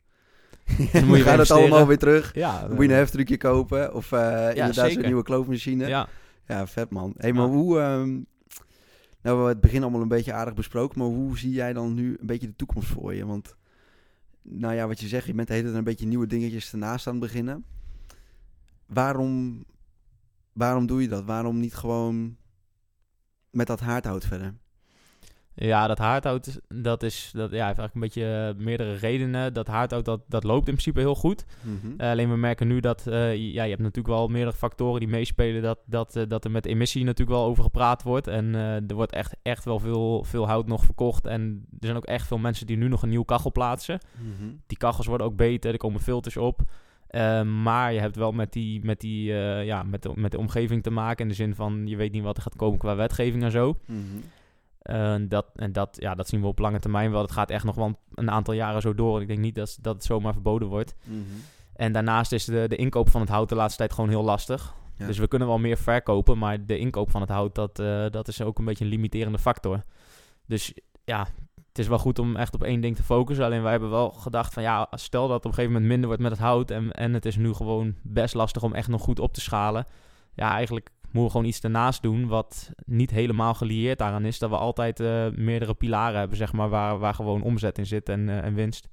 Dan 0.77 0.87
dan 0.93 1.05
moet 1.05 1.17
je 1.17 1.23
gaat 1.29 1.37
het 1.37 1.51
allemaal 1.51 1.87
weer 1.87 1.97
terug. 1.97 2.33
ja, 2.35 2.59
Dan 2.61 2.69
moet 2.75 2.85
je 2.85 2.91
een 2.91 2.97
heftrucje 2.97 3.37
kopen 3.37 3.93
of 3.93 4.11
inderdaad 4.11 4.91
zo'n 4.91 5.01
nieuwe 5.01 5.23
kloofmachine. 5.23 5.87
Ja, 5.87 6.07
ja. 6.47 6.67
vet 6.67 6.89
man. 6.89 7.13
Hey, 7.17 7.33
maar 7.33 7.47
hoe... 7.47 7.79
ehm, 7.79 8.09
nou, 8.09 8.25
we 9.21 9.27
hebben 9.29 9.47
het 9.47 9.61
begin 9.61 9.81
allemaal 9.81 10.01
een 10.01 10.07
beetje 10.07 10.33
aardig 10.33 10.53
besproken, 10.53 10.99
maar 10.99 11.07
hoe 11.07 11.37
zie 11.37 11.51
jij 11.51 11.73
dan 11.73 11.93
nu 11.93 12.17
een 12.19 12.27
beetje 12.27 12.47
de 12.47 12.55
toekomst 12.55 12.87
voor 12.89 13.13
je? 13.13 13.25
Want, 13.25 13.55
nou 14.41 14.73
ja, 14.73 14.87
wat 14.87 14.99
je 14.99 15.07
zegt, 15.07 15.25
je 15.25 15.33
bent 15.33 15.47
de 15.47 15.53
hele 15.53 15.65
tijd 15.65 15.77
een 15.77 15.83
beetje 15.83 16.07
nieuwe 16.07 16.27
dingetjes 16.27 16.71
ernaast 16.71 17.07
aan 17.07 17.13
het 17.13 17.21
beginnen. 17.21 17.65
Waarom, 18.87 19.63
waarom 20.53 20.85
doe 20.85 21.01
je 21.01 21.07
dat? 21.07 21.23
Waarom 21.23 21.59
niet 21.59 21.75
gewoon 21.75 22.37
met 23.49 23.67
dat 23.67 23.79
haardhout 23.79 24.25
verder? 24.25 24.53
Ja, 25.59 25.87
dat 25.87 25.97
haardhout, 25.97 26.59
dat 26.67 27.03
is, 27.03 27.31
dat, 27.33 27.51
ja, 27.51 27.65
heeft 27.65 27.79
eigenlijk 27.79 27.93
een 27.93 28.01
beetje 28.01 28.53
eh, 28.57 28.65
meerdere 28.65 28.93
redenen. 28.93 29.53
Dat 29.53 29.67
haardhout, 29.67 30.05
dat, 30.05 30.21
dat 30.27 30.43
loopt 30.43 30.67
in 30.67 30.73
principe 30.73 30.99
heel 30.99 31.15
goed. 31.15 31.45
Mhm. 31.61 31.93
Eh, 31.97 32.09
alleen 32.09 32.29
we 32.29 32.37
merken 32.37 32.67
nu 32.67 32.79
dat, 32.79 33.07
eh, 33.07 33.35
ja, 33.35 33.63
je 33.63 33.69
hebt 33.69 33.81
natuurlijk 33.81 34.15
wel 34.15 34.27
meerdere 34.27 34.57
factoren 34.57 34.99
die 34.99 35.09
meespelen, 35.09 35.61
dat, 35.61 35.79
dat, 35.85 36.25
dat 36.27 36.45
er 36.45 36.51
met 36.51 36.65
emissie 36.65 37.03
natuurlijk 37.03 37.37
wel 37.37 37.45
over 37.45 37.63
gepraat 37.63 38.03
wordt. 38.03 38.27
En 38.27 38.55
er 38.87 38.95
wordt 38.95 39.11
echt, 39.11 39.35
echt 39.41 39.65
wel 39.65 39.79
veel, 39.79 40.23
veel 40.23 40.47
hout 40.47 40.67
nog 40.67 40.83
verkocht. 40.85 41.25
En 41.25 41.65
er 41.79 41.85
zijn 41.85 41.97
ook 41.97 42.05
echt 42.05 42.27
veel 42.27 42.37
mensen 42.37 42.65
die 42.65 42.77
nu 42.77 42.87
nog 42.87 43.01
een 43.01 43.09
nieuwe 43.09 43.25
kachel 43.25 43.51
plaatsen. 43.51 43.99
Mhm. 44.13 44.49
Die 44.67 44.77
kachels 44.77 45.07
worden 45.07 45.27
ook 45.27 45.35
beter, 45.35 45.71
er 45.71 45.77
komen 45.77 46.01
filters 46.01 46.37
op. 46.37 46.61
Eh, 47.07 47.41
maar 47.41 47.93
je 47.93 47.99
hebt 47.99 48.15
wel 48.15 48.31
met, 48.31 48.53
die, 48.53 48.85
met, 48.85 48.99
die, 48.99 49.33
eh, 49.33 49.65
ja, 49.65 49.83
met, 49.83 50.01
de, 50.03 50.11
met 50.15 50.31
de 50.31 50.37
omgeving 50.37 50.83
te 50.83 50.89
maken. 50.91 51.23
In 51.23 51.29
de 51.29 51.35
zin 51.35 51.55
van, 51.55 51.87
je 51.87 51.95
weet 51.95 52.11
niet 52.11 52.23
wat 52.23 52.37
er 52.37 52.43
gaat 52.43 52.55
komen 52.55 52.77
qua 52.79 52.95
wetgeving 52.95 53.43
en 53.43 53.51
zo. 53.51 53.77
Mhm. 53.85 55.27
Dat, 55.27 55.45
en 55.55 55.71
dat, 55.71 55.97
ja, 55.99 56.15
dat 56.15 56.27
zien 56.27 56.41
we 56.41 56.47
op 56.47 56.59
lange 56.59 56.79
termijn 56.79 57.11
wel. 57.11 57.21
Het 57.21 57.31
gaat 57.31 57.49
echt 57.49 57.63
nog 57.63 57.75
wel 57.75 57.85
een- 57.85 57.97
een 58.15 58.31
aantal 58.31 58.53
jaren 58.53 58.81
zo 58.81 58.95
door. 58.95 59.21
Ik 59.21 59.27
denk 59.27 59.39
niet 59.39 59.55
dat, 59.55 59.77
dat 59.81 59.95
het 59.95 60.03
zomaar 60.03 60.33
verboden 60.33 60.67
wordt. 60.67 60.95
Mhm. 61.03 61.19
En 61.75 61.91
daarnaast 61.91 62.31
is 62.31 62.45
de, 62.45 62.65
de 62.67 62.75
inkoop 62.75 63.09
van 63.09 63.21
het 63.21 63.29
hout 63.29 63.49
de 63.49 63.55
laatste 63.55 63.77
tijd 63.77 63.93
gewoon 63.93 64.09
heel 64.09 64.23
lastig. 64.23 64.75
Ja. 64.97 65.05
Dus 65.07 65.17
we 65.17 65.27
kunnen 65.27 65.47
wel 65.47 65.57
meer 65.59 65.77
verkopen, 65.77 66.37
maar 66.37 66.65
de 66.65 66.77
inkoop 66.77 67.11
van 67.11 67.21
het 67.21 67.29
hout, 67.29 67.55
dat, 67.55 67.79
eh, 67.79 68.05
dat 68.09 68.27
is 68.27 68.41
ook 68.41 68.59
een 68.59 68.65
beetje 68.65 68.83
een 68.83 68.89
limiterende 68.89 69.37
factor. 69.39 69.81
Dus 70.45 70.73
ja, 71.03 71.27
het 71.77 71.85
is 71.85 71.91
wel 71.91 72.01
goed 72.01 72.19
om 72.19 72.35
echt 72.35 72.53
op 72.53 72.63
één 72.63 72.81
ding 72.81 72.95
te 72.95 73.03
focussen. 73.03 73.45
Alleen 73.45 73.61
wij 73.61 73.71
hebben 73.71 73.89
wel 73.89 74.09
gedacht 74.09 74.53
van 74.53 74.63
ja, 74.63 74.87
stel 74.91 75.27
dat 75.27 75.37
op 75.37 75.45
een 75.45 75.53
gegeven 75.53 75.71
moment 75.71 75.89
minder 75.89 76.07
wordt 76.07 76.21
met 76.21 76.31
het 76.31 76.39
hout 76.39 76.71
en, 76.71 76.91
en 76.91 77.13
het 77.13 77.25
is 77.25 77.35
nu 77.35 77.53
gewoon 77.53 77.95
best 78.01 78.33
lastig 78.33 78.63
om 78.63 78.73
echt 78.73 78.87
nog 78.87 79.01
goed 79.01 79.19
op 79.19 79.33
te 79.33 79.41
schalen. 79.41 79.85
Ja, 80.33 80.51
eigenlijk 80.51 80.89
moeten 81.01 81.23
we 81.23 81.29
gewoon 81.29 81.45
iets 81.45 81.59
ernaast 81.59 82.01
doen 82.01 82.27
wat 82.27 82.71
niet 82.85 83.11
helemaal 83.11 83.53
gelieerd 83.53 83.97
daaraan 83.97 84.25
is. 84.25 84.39
Dat 84.39 84.49
we 84.49 84.57
altijd 84.57 84.99
eh, 84.99 85.27
meerdere 85.29 85.73
pilaren 85.73 86.19
hebben, 86.19 86.37
zeg 86.37 86.53
maar, 86.53 86.69
waar, 86.69 86.97
waar 86.99 87.13
gewoon 87.13 87.41
omzet 87.41 87.77
in 87.77 87.85
zit 87.85 88.09
en, 88.09 88.29
eh, 88.29 88.43
en 88.43 88.53
winst. 88.53 88.87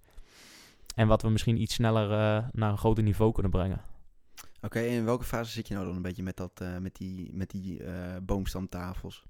En 0.95 1.09
wat 1.09 1.23
we 1.23 1.29
misschien 1.29 1.61
iets 1.61 1.75
sneller 1.75 2.11
eh, 2.11 2.45
naar 2.53 2.71
een 2.71 2.79
groter 2.79 3.05
niveau 3.05 3.33
kunnen 3.33 3.53
brengen. 3.53 3.81
Oké, 4.63 4.81
in 4.81 5.05
welke 5.05 5.25
fase 5.25 5.51
zit 5.51 5.69
je 5.69 5.75
nou 5.75 5.87
dan 5.87 5.97
een 5.97 6.03
beetje 6.03 6.23
met, 6.23 6.37
dat, 6.37 6.65
met 6.81 6.97
die, 6.97 7.31
met 7.33 7.51
die 7.51 7.83
boomstamtafels? 8.23 9.25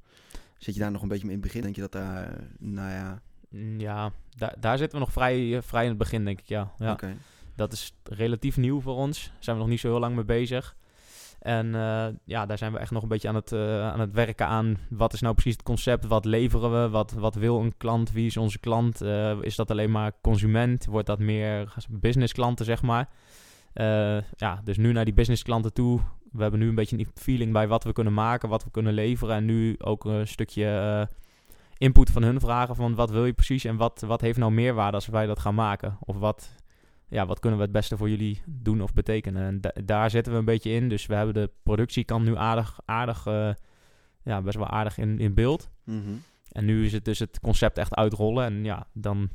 Zit 0.59 0.75
je 0.75 0.81
daar 0.81 0.91
nog 0.91 1.03
een 1.03 1.09
beetje 1.09 1.27
mee 1.27 1.35
in 1.35 1.41
het 1.41 1.47
begin? 1.47 1.63
Denk 1.63 1.75
je 1.75 1.81
dat 1.81 1.93
daar, 1.93 2.49
nou 2.59 2.91
ja, 2.91 3.23
Ja, 3.79 4.13
daar, 4.37 4.55
daar 4.61 4.79
zitten 4.79 4.99
we 4.99 5.05
nog 5.05 5.13
vrij, 5.13 5.57
eh, 5.57 5.63
vrij 5.63 5.83
in 5.83 5.89
het 5.89 5.99
begin, 5.99 6.25
denk 6.25 6.41
ik, 6.41 6.47
ja. 6.47 6.73
Dat 7.57 7.73
is 7.73 7.95
relatief 8.03 8.57
nieuw 8.57 8.81
voor 8.81 8.95
ons. 8.95 9.25
Daar 9.25 9.37
zijn 9.39 9.57
we 9.57 9.63
nog 9.63 9.71
niet 9.71 9.81
zo 9.81 9.89
heel 9.89 9.99
lang 9.99 10.15
mee 10.15 10.25
bezig. 10.25 10.77
En 11.39 11.75
eh, 11.75 12.07
ja, 12.25 12.47
daar 12.47 12.59
zijn 12.59 12.73
we 12.73 12.79
echt 12.79 12.91
nog 12.91 13.03
een 13.03 13.09
beetje 13.09 13.29
aan 13.29 13.35
het, 13.35 13.53
eh, 13.53 13.91
aan 13.91 14.01
het 14.01 14.13
werken 14.13 14.47
aan. 14.47 14.79
Wat 14.91 15.13
is 15.13 15.21
nou 15.21 15.35
precies 15.35 15.53
het 15.53 15.63
concept? 15.63 16.07
Wat 16.07 16.25
leveren 16.25 16.83
we? 16.83 16.89
Wat, 16.89 17.13
wat 17.13 17.35
wil 17.35 17.61
een 17.61 17.77
klant? 17.77 18.13
Wie 18.13 18.27
is 18.27 18.37
onze 18.37 18.59
klant? 18.59 19.03
Is 19.41 19.57
dat 19.57 19.71
alleen 19.71 19.91
maar 19.91 20.13
consument? 20.21 20.85
Wordt 20.87 21.07
dat 21.07 21.19
meer 21.19 21.75
business 21.89 22.33
klanten, 22.33 22.65
zeg 22.65 22.83
maar? 22.83 23.09
Ja, 24.37 24.61
dus 24.65 24.77
nu 24.77 24.93
naar 24.93 25.05
die 25.05 25.15
business 25.15 25.43
klanten 25.43 25.73
toe. 25.73 26.01
We 26.33 26.43
hebben 26.43 26.61
nu 26.61 26.69
een 26.69 26.75
beetje 26.75 26.99
een 26.99 27.07
feeling 27.15 27.53
bij 27.53 27.69
wat 27.69 27.85
we 27.85 27.93
kunnen 27.93 28.15
maken, 28.15 28.49
wat 28.49 28.65
we 28.65 28.71
kunnen 28.71 28.93
leveren. 28.93 29.37
En 29.37 29.45
nu 29.45 29.75
ook 29.79 30.05
een 30.05 30.27
stukje 30.27 31.09
input 31.79 32.11
van 32.11 32.23
hun 32.23 32.41
vragen 32.41 32.77
van 32.77 32.95
wat 32.95 33.11
wil 33.11 33.27
je 33.27 33.33
precies 33.33 33.65
en 33.65 33.77
wat, 33.77 34.01
wat 34.07 34.21
heeft 34.21 34.39
nou 34.39 34.53
meerwaarde 34.53 34.97
als 34.97 35.07
wij 35.07 35.27
dat 35.27 35.39
gaan 35.41 35.55
maken? 35.55 35.97
Of 36.01 36.17
wat, 36.17 36.55
ja, 37.09 37.27
wat 37.27 37.39
kunnen 37.41 37.59
we 37.59 37.65
het 37.65 37.75
beste 37.75 37.97
voor 37.97 38.09
jullie 38.11 38.43
doen 38.47 38.81
of 38.83 38.93
betekenen? 38.95 39.43
En 39.43 39.61
da- 39.61 39.73
daar 39.85 40.11
zitten 40.11 40.33
we 40.33 40.39
een 40.39 40.45
beetje 40.45 40.71
in. 40.71 40.89
Dus 40.89 41.07
we 41.07 41.15
hebben 41.15 41.35
de 41.35 41.51
productiekant 41.63 42.25
nu 42.25 42.37
aardig, 42.37 42.79
aardig 42.85 43.27
eh, 43.27 43.51
ja, 44.23 44.43
best 44.43 44.57
wel 44.57 44.69
aardig 44.69 44.99
in, 44.99 45.19
in 45.19 45.35
beeld. 45.35 45.69
Mhm. 45.85 46.15
En 46.53 46.65
nu 46.65 46.85
is 46.85 46.93
het 46.93 47.05
dus 47.05 47.19
het 47.19 47.41
concept 47.41 47.79
echt 47.79 47.95
uitrollen. 47.95 48.45
En 48.45 48.65
ja, 48.65 48.87
dan 48.93 49.29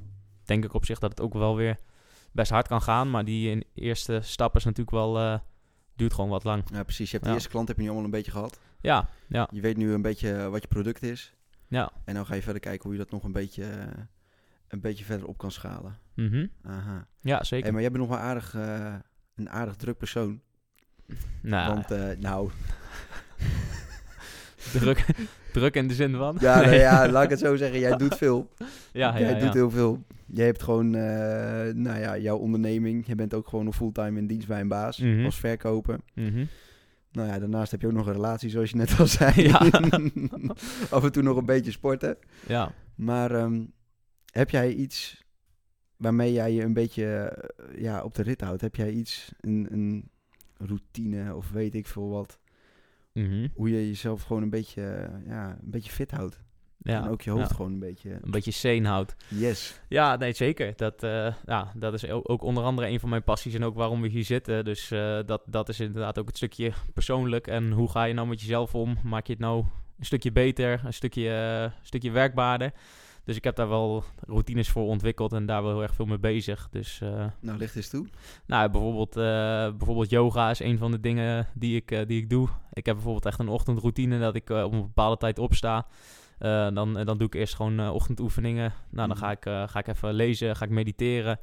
denk 0.45 0.63
ik 0.63 0.73
op 0.73 0.85
zich 0.85 0.99
dat 0.99 1.09
het 1.09 1.21
ook 1.21 1.33
wel 1.33 1.55
weer 1.55 1.77
best 2.31 2.51
hard 2.51 2.67
kan 2.67 2.81
gaan. 2.81 3.09
Maar 3.09 3.25
die 3.25 3.49
in 3.49 3.63
eerste 3.73 4.19
stap 4.23 4.55
is 4.55 4.63
natuurlijk 4.63 4.91
wel, 4.95 5.19
eh, 5.19 5.39
duurt 5.95 6.13
gewoon 6.13 6.29
wat 6.29 6.43
lang. 6.43 6.63
Ja, 6.73 6.83
precies. 6.83 7.05
Je 7.05 7.11
hebt 7.11 7.23
de 7.23 7.29
Ja. 7.29 7.35
eerste 7.35 7.49
klant 7.49 7.67
heb 7.67 7.77
je 7.77 7.81
nu 7.83 7.87
allemaal 7.89 8.05
een 8.07 8.11
beetje 8.15 8.31
gehad. 8.31 8.59
Ja, 8.81 9.09
ja, 9.27 9.47
Je 9.51 9.61
weet 9.61 9.77
nu 9.77 9.93
een 9.93 10.01
beetje 10.01 10.49
wat 10.49 10.61
je 10.61 10.67
product 10.67 11.03
is. 11.03 11.33
Ja. 11.69 11.91
En 12.05 12.13
dan 12.15 12.25
ga 12.25 12.35
je 12.35 12.41
verder 12.41 12.61
kijken 12.61 12.83
hoe 12.83 12.91
je 12.91 12.97
dat 12.97 13.11
nog 13.11 13.23
een 13.23 13.31
beetje, 13.31 13.63
eh, 13.63 14.03
een 14.67 14.79
beetje 14.81 15.05
verder 15.05 15.27
op 15.27 15.37
kan 15.37 15.51
schalen. 15.51 15.97
Mhm. 16.15 16.45
Aha. 16.63 17.07
Ja, 17.21 17.43
zeker. 17.43 17.63
Hey, 17.63 17.73
maar 17.73 17.81
jij 17.81 17.91
bent 17.91 18.03
nog 18.03 18.11
wel 18.17 18.25
aardig, 18.25 18.55
eh, 18.55 18.95
een 19.35 19.49
aardig 19.49 19.75
druk 19.75 19.97
persoon. 19.97 20.41
nou, 21.41 21.73
Want, 21.73 21.91
eh, 21.91 22.07
nou, 22.19 22.49
druk, 24.73 25.05
druk 25.53 25.75
in 25.75 25.87
de 25.87 25.93
zin 25.93 26.15
van. 26.15 26.37
ja, 26.39 26.61
Nee. 26.61 26.79
ja, 26.79 27.07
laat 27.11 27.23
ik 27.23 27.29
het 27.29 27.39
zo 27.39 27.55
zeggen. 27.55 27.79
Jij 27.79 27.97
doet 27.97 28.15
veel. 28.15 28.49
ja, 28.57 28.67
ja, 28.91 29.19
jij 29.19 29.33
ja. 29.33 29.39
doet 29.39 29.53
heel 29.53 29.69
veel. 29.69 30.03
Je 30.25 30.41
hebt 30.41 30.63
gewoon, 30.63 30.95
eh, 30.95 31.73
nou 31.73 31.99
ja, 31.99 32.17
jouw 32.17 32.37
onderneming. 32.37 33.07
Je 33.07 33.15
bent 33.15 33.33
ook 33.33 33.47
gewoon 33.47 33.65
nog 33.65 33.75
fulltime 33.75 34.19
in 34.19 34.27
dienst 34.27 34.47
bij 34.47 34.59
een 34.61 34.67
baas. 34.67 34.97
Mhm. 34.97 35.25
Als 35.25 35.39
verkoper. 35.39 35.99
Mhm. 36.13 36.45
Nou 37.11 37.27
ja, 37.27 37.39
daarnaast 37.39 37.71
heb 37.71 37.81
je 37.81 37.87
ook 37.87 37.93
nog 37.93 38.07
een 38.07 38.13
relatie, 38.13 38.49
zoals 38.49 38.69
je 38.69 38.75
net 38.75 38.99
al 38.99 39.07
zei. 39.07 39.41
Ja. 39.41 39.57
Af 40.89 41.03
en 41.03 41.11
toe 41.11 41.23
nog 41.23 41.37
een 41.37 41.45
beetje 41.45 41.71
sporten. 41.71 42.17
ja. 42.47 42.73
Maar 42.95 43.31
ehm, 43.31 43.65
heb 44.31 44.49
jij 44.49 44.73
iets 44.73 45.23
waarmee 45.97 46.31
jij 46.33 46.53
je 46.53 46.61
een 46.63 46.73
beetje 46.73 47.05
eh, 47.05 47.81
ja, 47.81 48.03
op 48.03 48.15
de 48.15 48.23
rit 48.23 48.41
houdt? 48.41 48.61
Heb 48.61 48.75
jij 48.75 48.91
iets, 48.91 49.31
een, 49.39 49.67
een 49.71 50.09
routine 50.57 51.35
of 51.35 51.51
weet 51.51 51.75
ik 51.75 51.87
veel 51.87 52.09
wat, 52.09 52.39
Mhm. 53.13 53.47
hoe 53.53 53.69
je 53.69 53.87
jezelf 53.87 54.21
gewoon 54.21 54.41
een 54.43 54.49
beetje, 54.49 54.83
eh, 54.83 55.25
ja, 55.25 55.49
een 55.61 55.69
beetje 55.69 55.91
fit 55.91 56.11
houdt? 56.11 56.41
En 56.83 57.09
ook 57.09 57.21
je 57.21 57.29
hoofd 57.29 57.49
ja. 57.49 57.55
gewoon 57.55 57.71
een 57.71 57.79
beetje... 57.79 58.11
Een 58.21 58.31
beetje 58.31 58.51
sane 58.51 58.87
houdt. 58.87 59.15
Yes. 59.27 59.81
Ja, 59.87 60.15
nee, 60.15 60.33
zeker. 60.33 60.73
Dat, 60.75 61.03
eh, 61.03 61.33
ja, 61.45 61.71
dat 61.75 61.93
is 61.93 62.09
ook 62.09 62.41
onder 62.43 62.63
andere 62.63 62.87
een 62.87 62.99
van 62.99 63.09
mijn 63.09 63.23
passies 63.23 63.53
en 63.53 63.63
ook 63.63 63.75
waarom 63.75 64.01
we 64.01 64.07
hier 64.07 64.23
zitten. 64.23 64.65
Dus 64.65 64.91
eh, 64.91 65.19
dat, 65.25 65.41
dat 65.45 65.69
is 65.69 65.79
inderdaad 65.79 66.19
ook 66.19 66.27
het 66.27 66.37
stukje 66.37 66.71
persoonlijk. 66.93 67.47
En 67.47 67.71
hoe 67.71 67.89
ga 67.89 68.03
je 68.03 68.13
nou 68.13 68.27
met 68.27 68.41
jezelf 68.41 68.75
om? 68.75 68.97
Maak 69.03 69.27
je 69.27 69.33
het 69.33 69.41
nou 69.41 69.63
een 69.99 70.05
stukje 70.05 70.31
beter, 70.31 70.81
een 70.85 70.93
stukje, 70.93 71.71
stukje 71.81 72.11
werkbaarder? 72.11 72.71
Dus 73.23 73.37
ik 73.37 73.43
heb 73.43 73.55
daar 73.55 73.69
wel 73.69 74.03
routines 74.27 74.69
voor 74.69 74.83
ontwikkeld 74.83 75.33
en 75.33 75.45
daar 75.45 75.63
wel 75.63 75.71
heel 75.71 75.81
erg 75.81 75.95
veel 75.95 76.05
mee 76.05 76.19
bezig. 76.19 76.67
Dus 76.71 77.01
eh, 77.01 77.25
Nou, 77.39 77.57
licht 77.57 77.75
eens 77.75 77.89
toe. 77.89 78.07
nou, 78.45 78.69
bijvoorbeeld, 78.69 79.13
bijvoorbeeld 79.77 80.09
yoga 80.09 80.49
is 80.49 80.59
een 80.59 80.77
van 80.77 80.91
de 80.91 80.99
dingen 80.99 81.47
die 81.53 81.75
ik, 81.75 82.07
die 82.07 82.21
ik 82.21 82.29
doe. 82.29 82.47
Ik 82.73 82.85
heb 82.85 82.95
bijvoorbeeld 82.95 83.25
echt 83.25 83.39
een 83.39 83.49
ochtendroutine 83.49 84.19
dat 84.19 84.35
ik 84.35 84.49
op 84.49 84.73
een 84.73 84.81
bepaalde 84.81 85.17
tijd 85.17 85.39
opsta. 85.39 85.87
Eh, 86.39 86.67
dan, 86.73 86.97
en 86.97 87.05
dan 87.05 87.17
doe 87.17 87.27
ik 87.27 87.33
eerst 87.33 87.55
gewoon 87.55 87.79
eh, 87.79 87.93
ochtendoefeningen. 87.93 88.73
Nou, 88.89 89.07
dan 89.07 89.17
Mhm. 89.17 89.25
ga 89.25 89.31
ik, 89.31 89.45
eh, 89.45 89.67
ga 89.67 89.79
ik 89.79 89.87
even 89.87 90.13
lezen, 90.13 90.55
ga 90.55 90.65
ik 90.65 90.71
mediteren. 90.71 91.39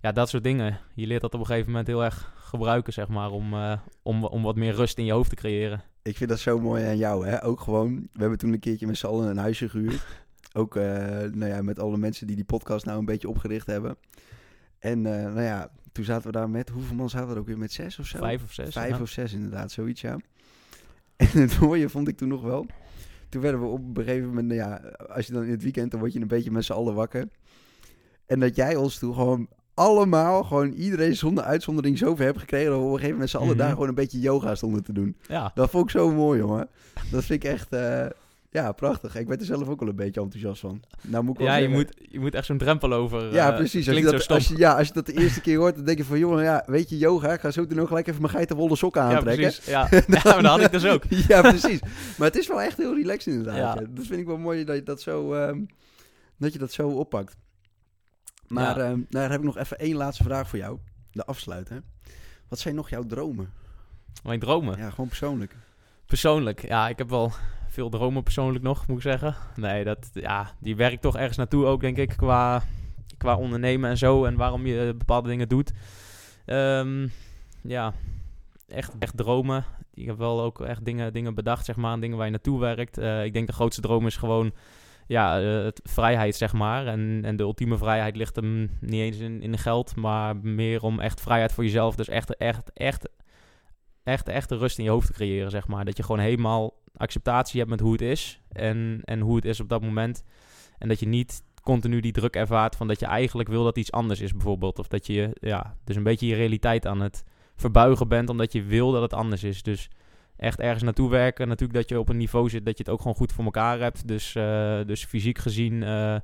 Ja, 0.00 0.12
dat 0.12 0.28
soort 0.28 0.42
dingen. 0.42 0.78
Je 0.94 1.06
leert 1.06 1.20
dat 1.20 1.34
op 1.34 1.40
een 1.40 1.46
gegeven 1.46 1.68
moment 1.70 1.86
heel 1.86 2.04
erg 2.04 2.32
gebruiken, 2.36 2.92
zeg 2.92 3.08
maar, 3.08 3.30
om, 3.30 3.54
eh, 3.54 3.78
om, 4.02 4.24
om 4.24 4.42
wat 4.42 4.56
meer 4.56 4.74
rust 4.74 4.98
in 4.98 5.04
je 5.04 5.12
hoofd 5.12 5.28
te 5.30 5.36
creëren. 5.36 5.82
Ik 6.02 6.16
vind 6.16 6.30
dat 6.30 6.38
zo 6.38 6.58
mooi 6.60 6.84
aan 6.84 6.96
jou, 6.96 7.26
hè. 7.26 7.44
Ook 7.44 7.60
gewoon, 7.60 7.94
we 8.12 8.20
hebben 8.20 8.38
toen 8.38 8.52
een 8.52 8.58
keertje 8.60 8.86
met 8.86 8.96
z'n 8.96 9.06
allen 9.06 9.28
een 9.30 9.36
huisje 9.38 9.68
gehuurd. 9.68 10.02
Ook, 10.52 10.76
eh, 10.76 10.82
nou 11.32 11.46
ja, 11.46 11.62
met 11.62 11.78
alle 11.78 11.96
mensen 11.96 12.26
die 12.26 12.36
die 12.36 12.44
podcast 12.44 12.84
nou 12.86 12.98
een 12.98 13.04
beetje 13.04 13.28
opgericht 13.28 13.66
hebben. 13.66 13.96
En, 14.78 15.06
eh, 15.06 15.22
nou 15.22 15.42
ja, 15.42 15.70
toen 15.92 16.04
zaten 16.04 16.26
we 16.26 16.32
daar 16.32 16.50
met, 16.50 16.68
hoeveel 16.68 16.96
man 16.96 17.08
zaten 17.10 17.26
we 17.28 17.34
er 17.34 17.40
ook 17.40 17.46
weer? 17.46 17.58
Met 17.58 17.72
zes 17.72 17.98
of 17.98 18.06
zo? 18.06 18.18
Vijf 18.18 18.42
of 18.42 18.52
zes. 18.52 18.72
Vijf 18.72 18.96
ja. 18.96 19.02
of 19.02 19.08
zes 19.08 19.32
inderdaad, 19.32 19.70
zoiets 19.72 20.00
ja. 20.00 20.16
En 21.16 21.28
het 21.32 21.60
mooie 21.60 21.88
vond 21.88 22.08
ik 22.08 22.16
toen 22.16 22.28
nog 22.28 22.42
wel. 22.42 22.66
Toen 23.30 23.42
werden 23.42 23.60
we 23.60 23.66
op 23.66 23.96
een 23.96 24.04
gegeven 24.04 24.28
moment, 24.28 24.46
nou 24.46 24.58
ja, 24.60 24.80
als 25.14 25.26
je 25.26 25.32
dan 25.32 25.44
in 25.44 25.50
het 25.50 25.62
weekend, 25.62 25.90
dan 25.90 26.00
word 26.00 26.12
je 26.12 26.20
een 26.20 26.26
beetje 26.28 26.50
met 26.50 26.64
z'n 26.64 26.72
allen 26.72 26.94
wakker. 26.94 27.28
En 28.26 28.40
dat 28.40 28.56
jij 28.56 28.76
ons 28.76 28.98
toen 28.98 29.14
gewoon 29.14 29.48
allemaal, 29.74 30.42
gewoon 30.44 30.72
iedereen 30.72 31.16
zonder 31.16 31.44
uitzondering 31.44 31.98
zover 31.98 32.24
hebt 32.24 32.38
gekregen, 32.38 32.70
dat 32.70 32.78
we 32.78 32.84
op 32.84 32.92
een 32.92 32.98
gegeven 32.98 33.16
moment 33.18 33.32
met 33.32 33.40
z'n 33.40 33.46
allen 33.46 33.56
Mhm. 33.56 33.58
daar 33.66 33.72
gewoon 33.72 33.88
een 33.88 33.94
beetje 33.94 34.20
yoga 34.20 34.54
stonden 34.54 34.82
te 34.84 34.92
doen. 34.92 35.16
Ja, 35.28 35.50
Dat 35.54 35.70
vond 35.70 35.84
ik 35.84 35.90
zo 35.90 36.10
mooi, 36.12 36.38
jongen. 36.38 36.68
Dat 37.10 37.24
vind 37.24 37.44
ik 37.44 37.50
echt, 37.50 37.72
eh, 37.72 38.06
ja, 38.50 38.72
prachtig. 38.72 39.16
Ik 39.16 39.28
werd 39.28 39.40
er 39.40 39.46
zelf 39.46 39.68
ook 39.68 39.80
wel 39.80 39.88
een 39.88 39.96
beetje 39.96 40.20
enthousiast 40.20 40.60
van. 40.60 40.82
Nou 41.02 41.24
moet 41.24 41.32
ik 41.32 41.38
wel 41.38 41.46
ja 41.48 41.54
je, 41.54 41.60
zeggen- 41.68 41.78
moet, 41.78 42.10
je 42.12 42.20
moet 42.20 42.34
echt 42.34 42.46
zo'n 42.46 42.58
drempel 42.58 42.92
over. 42.92 43.32
ja, 43.32 43.50
eh, 43.50 43.56
precies. 43.56 43.88
Als 43.88 43.96
je, 43.96 44.02
dat, 44.04 44.28
als, 44.28 44.48
je, 44.48 44.56
ja, 44.56 44.76
als 44.76 44.86
je 44.86 44.92
dat 44.92 45.06
de 45.06 45.12
eerste 45.12 45.40
keer 45.40 45.58
hoort, 45.58 45.74
dan 45.76 45.84
denk 45.84 45.98
je 45.98 46.04
van... 46.04 46.18
jongen, 46.18 46.42
ja, 46.44 46.62
weet 46.66 46.88
je, 46.88 46.98
yoga, 46.98 47.32
ik 47.32 47.40
ga 47.40 47.50
zo 47.50 47.66
toen 47.66 47.80
ook 47.80 47.88
gelijk 47.88 48.06
even 48.06 48.20
mijn 48.20 48.32
geitenwolle 48.32 48.76
sokken 48.76 49.02
ja, 49.02 49.08
aantrekken. 49.16 49.42
precies. 49.42 49.66
Ja. 49.66 49.88
ja, 49.90 50.02
maar 50.24 50.42
dat 50.42 50.44
had 50.50 50.60
ik 50.60 50.70
dus 50.70 50.84
ook. 50.86 51.02
ja, 51.28 51.40
precies. 51.40 51.80
Maar 52.18 52.28
het 52.28 52.36
is 52.36 52.48
wel 52.48 52.60
echt 52.62 52.76
heel 52.76 52.94
relaxed 52.94 53.26
inderdaad. 53.34 53.56
Ja. 53.56 53.80
Ja. 53.80 53.86
Dat 53.94 54.06
vind 54.06 54.20
ik 54.20 54.26
wel 54.26 54.38
mooi 54.38 54.64
dat 54.64 54.76
je 54.76 54.82
dat 54.82 55.00
zo, 55.00 55.34
ehm, 55.34 55.60
dat 56.38 56.52
je 56.52 56.58
dat 56.58 56.72
zo 56.72 56.88
oppakt. 56.88 57.36
Maar 58.46 58.78
Ja. 58.78 58.84
ehm, 58.84 58.90
nou, 58.90 59.06
dan 59.08 59.22
heb 59.30 59.40
ik 59.40 59.46
nog 59.46 59.56
even 59.58 59.78
één 59.78 59.96
laatste 59.96 60.22
vraag 60.24 60.48
voor 60.48 60.58
jou. 60.58 60.78
De 61.12 61.24
afsluiten. 61.24 61.84
Wat 62.48 62.58
zijn 62.58 62.74
nog 62.74 62.90
jouw 62.90 63.06
dromen? 63.06 63.50
Mijn 64.22 64.40
dromen. 64.40 64.78
Ja, 64.78 64.90
gewoon 64.90 65.08
persoonlijk. 65.08 65.56
Persoonlijk, 66.06 66.66
ja, 66.66 66.88
ik 66.88 66.98
heb 66.98 67.08
wel 67.10 67.32
veel 67.70 67.88
dromen 67.88 68.22
persoonlijk 68.22 68.64
nog, 68.64 68.86
moet 68.86 68.96
ik 68.96 69.02
zeggen. 69.02 69.34
Nee, 69.56 69.84
dat, 69.84 70.10
ja, 70.12 70.50
die 70.60 70.76
werkt 70.76 71.02
toch 71.02 71.16
ergens 71.16 71.36
naartoe 71.36 71.64
ook, 71.64 71.80
denk 71.80 71.96
ik, 71.96 72.14
qua, 72.16 72.62
qua 73.18 73.36
ondernemen 73.36 73.90
en 73.90 73.98
zo. 73.98 74.24
En 74.24 74.36
waarom 74.36 74.66
je 74.66 74.94
bepaalde 74.98 75.28
dingen 75.28 75.48
doet. 75.48 75.72
Ehm, 76.44 77.08
ja, 77.62 77.92
echt, 78.68 78.92
echt 78.98 79.16
dromen. 79.16 79.64
Ik 79.94 80.06
heb 80.06 80.18
wel 80.18 80.40
ook 80.40 80.60
echt 80.60 80.84
dingen, 80.84 81.12
dingen 81.12 81.34
bedacht, 81.34 81.64
zeg 81.64 81.76
maar, 81.76 81.92
en 81.92 82.00
dingen 82.00 82.16
waar 82.16 82.26
je 82.26 82.32
naartoe 82.32 82.60
werkt. 82.60 82.98
Eh, 82.98 83.24
ik 83.24 83.32
denk 83.32 83.46
de 83.46 83.52
grootste 83.52 83.80
droom 83.80 84.06
is 84.06 84.16
gewoon, 84.16 84.52
ja, 85.06 85.40
eh, 85.40 85.64
het 85.64 85.80
vrijheid, 85.84 86.36
zeg 86.36 86.52
maar. 86.52 86.86
En, 86.86 87.20
en 87.24 87.36
de 87.36 87.42
ultieme 87.42 87.78
vrijheid 87.78 88.16
ligt 88.16 88.36
hem 88.36 88.70
niet 88.80 89.00
eens 89.00 89.18
in, 89.18 89.42
in 89.42 89.58
geld, 89.58 89.96
maar 89.96 90.36
meer 90.36 90.82
om 90.82 91.00
echt 91.00 91.20
vrijheid 91.20 91.52
voor 91.52 91.64
jezelf. 91.64 91.94
Dus 91.94 92.08
echt, 92.08 92.36
echt, 92.36 92.72
echt 92.72 93.08
echt, 94.10 94.28
echt 94.28 94.50
rust 94.50 94.78
in 94.78 94.84
je 94.84 94.90
hoofd 94.90 95.06
te 95.06 95.12
creëren, 95.12 95.50
zeg 95.50 95.66
maar. 95.66 95.84
Dat 95.84 95.96
je 95.96 96.02
gewoon 96.02 96.20
helemaal 96.20 96.74
acceptatie 96.96 97.58
hebt 97.58 97.70
met 97.70 97.80
hoe 97.80 97.92
het 97.92 98.00
is 98.00 98.40
en, 98.52 99.00
en 99.04 99.20
hoe 99.20 99.36
het 99.36 99.44
is 99.44 99.60
op 99.60 99.68
dat 99.68 99.82
moment. 99.82 100.24
En 100.78 100.88
dat 100.88 101.00
je 101.00 101.06
niet 101.06 101.42
continu 101.62 102.00
die 102.00 102.12
druk 102.12 102.36
ervaart 102.36 102.76
van 102.76 102.88
dat 102.88 103.00
je 103.00 103.06
eigenlijk 103.06 103.48
wil 103.48 103.64
dat 103.64 103.76
iets 103.78 103.92
anders 103.92 104.20
is, 104.20 104.32
bijvoorbeeld. 104.32 104.78
Of 104.78 104.88
dat 104.88 105.06
je, 105.06 105.30
ja, 105.40 105.76
dus 105.84 105.96
een 105.96 106.02
beetje 106.02 106.26
je 106.26 106.34
realiteit 106.34 106.86
aan 106.86 107.00
het 107.00 107.24
verbuigen 107.56 108.08
bent, 108.08 108.28
omdat 108.28 108.52
je 108.52 108.62
wil 108.62 108.92
dat 108.92 109.02
het 109.02 109.12
anders 109.12 109.44
is. 109.44 109.62
Dus 109.62 109.90
echt 110.36 110.60
ergens 110.60 110.82
naartoe 110.82 111.10
werken. 111.10 111.48
Natuurlijk 111.48 111.78
dat 111.78 111.88
je 111.88 111.98
op 111.98 112.08
een 112.08 112.16
niveau 112.16 112.48
zit 112.48 112.64
dat 112.64 112.76
je 112.76 112.82
het 112.84 112.92
ook 112.92 113.00
gewoon 113.00 113.16
goed 113.16 113.32
voor 113.32 113.44
elkaar 113.44 113.78
hebt. 113.78 114.08
Dus, 114.08 114.34
eh, 114.34 114.78
dus 114.86 115.04
fysiek 115.04 115.38
gezien, 115.38 115.82
eh, 115.82 116.16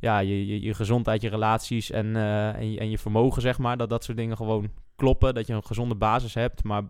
ja, 0.00 0.18
je, 0.18 0.60
je, 0.60 0.74
gezondheid, 0.74 1.22
je 1.22 1.28
relaties 1.28 1.90
en, 1.90 2.16
eh, 2.16 2.54
en, 2.54 2.72
je, 2.72 2.78
en 2.78 2.90
je 2.90 2.98
vermogen, 2.98 3.42
zeg 3.42 3.58
maar. 3.58 3.76
Dat 3.76 3.88
dat 3.88 4.04
soort 4.04 4.16
dingen 4.16 4.36
gewoon 4.36 4.70
kloppen. 4.96 5.34
Dat 5.34 5.46
je 5.46 5.52
een 5.52 5.64
gezonde 5.64 5.94
basis 5.94 6.34
hebt, 6.34 6.64
maar 6.64 6.82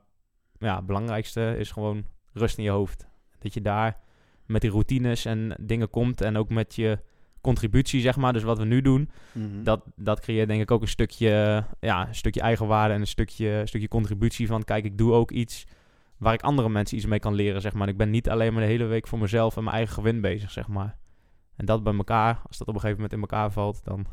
ja, 0.65 0.77
het 0.77 0.87
belangrijkste 0.87 1.55
is 1.59 1.71
gewoon 1.71 2.05
rust 2.33 2.59
in 2.59 2.65
je 2.65 2.71
hoofd. 2.71 3.07
Dat 3.39 3.55
je 3.55 3.61
daar 3.61 3.97
met 4.47 4.61
die 4.61 4.71
routines 4.71 5.25
en 5.25 5.57
dingen 5.61 5.91
komt 5.91 6.21
en 6.21 6.37
ook 6.37 6.49
met 6.49 6.75
je 6.75 6.99
contributie, 7.41 8.01
zeg 8.01 8.17
maar, 8.17 8.33
dus 8.33 8.43
wat 8.43 8.59
we 8.59 8.65
nu 8.65 8.81
doen, 8.81 9.11
Mhm. 9.33 9.63
dat, 9.63 9.85
dat 9.97 10.21
creëert 10.21 10.49
denk 10.49 10.61
ik 10.61 10.71
ook 10.71 10.83
een 10.83 10.89
stukje, 10.89 11.65
ja, 11.81 12.09
een 12.09 12.15
stukje 12.15 12.41
eigenwaarde 12.41 12.95
en 12.95 13.01
een 13.01 13.07
stukje, 13.07 13.49
een 13.49 13.69
stukje 13.69 13.89
contributie 13.89 14.47
van, 14.47 14.65
kijk, 14.65 14.85
ik 14.85 14.99
doe 14.99 15.13
ook 15.13 15.31
iets 15.31 15.67
waar 16.17 16.35
ik 16.35 16.43
andere 16.43 16.69
mensen 16.69 16.97
iets 16.97 17.07
mee 17.07 17.19
kan 17.19 17.35
leren, 17.35 17.61
zeg 17.61 17.73
maar. 17.73 17.89
Ik 17.89 17.97
ben 17.97 18.11
niet 18.11 18.31
alleen 18.31 18.53
maar 18.53 18.63
de 18.63 18.69
hele 18.69 18.85
week 18.85 19.07
voor 19.07 19.19
mezelf 19.19 19.57
en 19.57 19.65
mijn 19.65 19.77
eigen 19.77 19.95
gewin 19.95 20.21
bezig, 20.21 20.51
zeg 20.51 20.69
maar. 20.69 20.97
En 21.57 21.67
dat 21.67 21.83
bij 21.83 21.95
elkaar, 21.95 22.41
als 22.47 22.59
dat 22.59 22.69
op 22.69 22.75
een 22.75 22.81
gegeven 22.81 23.03
moment 23.03 23.13
in 23.13 23.21
elkaar 23.21 23.53
valt, 23.53 23.85
dan, 23.85 24.07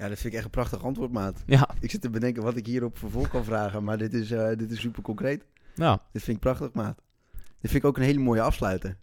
Ja, 0.00 0.08
dat 0.08 0.18
vind 0.18 0.24
ik 0.32 0.34
echt 0.34 0.44
een 0.44 0.50
prachtig 0.50 0.84
antwoord, 0.84 1.12
maat. 1.12 1.42
ja, 1.46 1.68
Ik 1.80 1.90
zit 1.90 2.00
te 2.00 2.10
bedenken 2.10 2.42
wat 2.42 2.56
ik 2.56 2.66
hierop 2.66 2.98
vervolg 2.98 3.28
kan 3.28 3.44
vragen, 3.44 3.84
maar 3.84 3.98
dit 3.98 4.14
is, 4.14 4.30
eh, 4.30 4.48
dit 4.56 4.70
is 4.70 4.80
super 4.80 5.02
concreet. 5.02 5.44
nou, 5.74 5.98
Dit 6.12 6.22
vind 6.22 6.36
ik 6.36 6.42
prachtig, 6.42 6.72
maat. 6.72 7.00
Dit 7.32 7.70
vind 7.70 7.74
ik 7.74 7.84
ook 7.84 7.96
een 7.96 8.02
hele 8.02 8.18
mooie 8.18 8.40
afsluiter. 8.40 8.96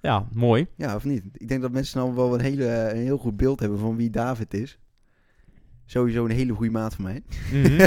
ja, 0.00 0.26
mooi. 0.32 0.66
Ja, 0.74 0.94
of 0.94 1.04
niet? 1.04 1.24
Ik 1.32 1.48
denk 1.48 1.62
dat 1.62 1.72
mensen 1.72 1.98
dan 2.00 2.14
wel 2.14 2.34
een, 2.34 2.40
hele, 2.40 2.66
een 2.90 2.96
heel 3.02 3.18
goed 3.18 3.36
beeld 3.36 3.60
hebben 3.60 3.78
van 3.78 3.96
wie 3.96 4.10
David 4.10 4.54
is. 4.54 4.78
Sowieso 5.86 6.24
een 6.24 6.30
hele 6.30 6.52
goede 6.54 6.70
maat 6.72 6.94
van 6.94 7.04
mij. 7.04 7.22
Mhm. 7.52 7.86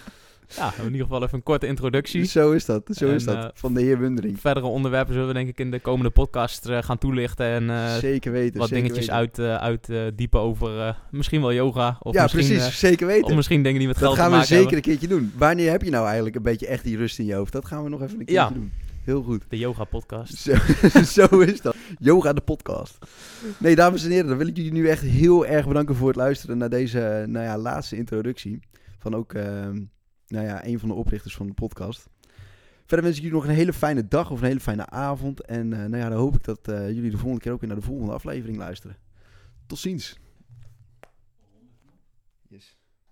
ja, 0.56 0.72
we 0.76 0.82
in 0.82 0.90
ieder 0.90 1.06
geval 1.06 1.22
even 1.22 1.34
een 1.34 1.42
korte 1.42 1.66
introductie. 1.66 2.24
Zo 2.24 2.52
is 2.52 2.64
dat, 2.64 2.82
zo 2.94 3.08
En, 3.08 3.14
is 3.14 3.24
dat. 3.24 3.36
eh, 3.36 3.48
van 3.54 3.74
de 3.74 3.82
heer 3.82 3.98
Wundering. 3.98 4.40
Verdere 4.40 4.66
onderwerpen 4.66 5.12
zullen 5.12 5.28
we 5.28 5.34
denk 5.34 5.48
ik 5.48 5.58
in 5.60 5.70
de 5.70 5.80
komende 5.80 6.10
podcast 6.10 6.66
eh, 6.66 6.78
gaan 6.82 6.98
toelichten 6.98 7.46
en 7.46 7.70
eh, 7.70 7.94
zeker 7.96 8.32
weten. 8.32 8.58
wat 8.58 8.68
zeker 8.68 8.82
dingetjes 8.82 9.06
weten. 9.16 9.60
uit, 9.60 9.88
uit 9.88 10.16
diepen 10.18 10.40
over 10.40 10.96
misschien 11.10 11.40
wel 11.40 11.52
yoga 11.52 11.96
of 12.02 12.14
ja, 12.14 12.22
misschien, 12.22 12.46
precies. 12.46 12.78
zeker 12.78 13.06
weten. 13.06 13.24
of 13.24 13.34
misschien 13.34 13.62
dingen 13.62 13.78
die 13.78 13.86
met 13.88 13.96
dat 13.98 14.04
geld 14.04 14.16
gaan 14.16 14.24
te 14.26 14.30
we 14.30 14.36
maken 14.36 14.54
zeker 14.56 14.72
hebben. 14.72 14.90
een 14.92 14.98
keertje 14.98 15.16
doen. 15.16 15.32
Wanneer 15.36 15.70
heb 15.70 15.82
je 15.82 15.90
nou 15.90 16.04
eigenlijk 16.06 16.36
een 16.36 16.42
beetje 16.42 16.66
echt 16.66 16.84
die 16.84 16.96
rust 16.96 17.18
in 17.18 17.24
je 17.26 17.34
hoofd? 17.34 17.52
Dat 17.52 17.64
gaan 17.64 17.82
we 17.82 17.88
nog 17.88 18.02
even 18.02 18.12
een 18.20 18.24
keertje 18.26 18.34
Ja. 18.44 18.50
doen. 18.50 18.72
Heel 19.04 19.22
goed. 19.22 19.44
De 19.48 19.58
yoga 19.58 19.84
podcast. 19.84 20.34
Zo, 20.38 20.54
zo 21.28 21.38
is 21.38 21.60
dat. 21.60 21.76
Yoga 21.98 22.32
de 22.32 22.40
podcast. 22.40 22.98
Nee, 23.58 23.74
dames 23.74 24.04
en 24.04 24.10
heren, 24.10 24.26
dan 24.28 24.36
wil 24.38 24.46
ik 24.46 24.56
jullie 24.56 24.72
nu 24.72 24.88
echt 24.88 25.02
heel 25.02 25.46
erg 25.46 25.66
bedanken 25.66 25.94
voor 25.94 26.06
het 26.08 26.16
luisteren 26.16 26.58
naar 26.58 26.68
deze 26.70 27.24
nou 27.28 27.44
ja, 27.44 27.58
laatste 27.58 27.96
introductie. 27.96 28.58
Van 28.98 29.14
ook 29.16 29.32
ehm, 29.32 29.76
nou 30.30 30.46
ja, 30.46 30.66
een 30.66 30.78
van 30.78 30.88
de 30.88 30.94
oprichters 30.94 31.34
van 31.34 31.46
de 31.46 31.52
podcast. 31.52 32.08
Verder 32.86 33.02
wens 33.02 33.16
ik 33.16 33.22
jullie 33.22 33.38
nog 33.38 33.48
een 33.48 33.54
hele 33.54 33.72
fijne 33.72 34.08
dag 34.08 34.30
of 34.30 34.40
een 34.40 34.46
hele 34.46 34.60
fijne 34.60 34.86
avond. 34.86 35.40
En 35.40 35.72
eh, 35.72 35.78
nou 35.78 35.96
ja, 35.96 36.08
dan 36.08 36.18
hoop 36.18 36.34
ik 36.34 36.44
dat 36.44 36.68
eh, 36.68 36.88
jullie 36.88 37.10
de 37.10 37.16
volgende 37.16 37.40
keer 37.40 37.52
ook 37.52 37.60
weer 37.60 37.68
naar 37.68 37.78
de 37.78 37.84
volgende 37.84 38.12
aflevering 38.12 38.58
luisteren. 38.58 38.96
Tot 39.66 39.78
ziens. 39.78 40.18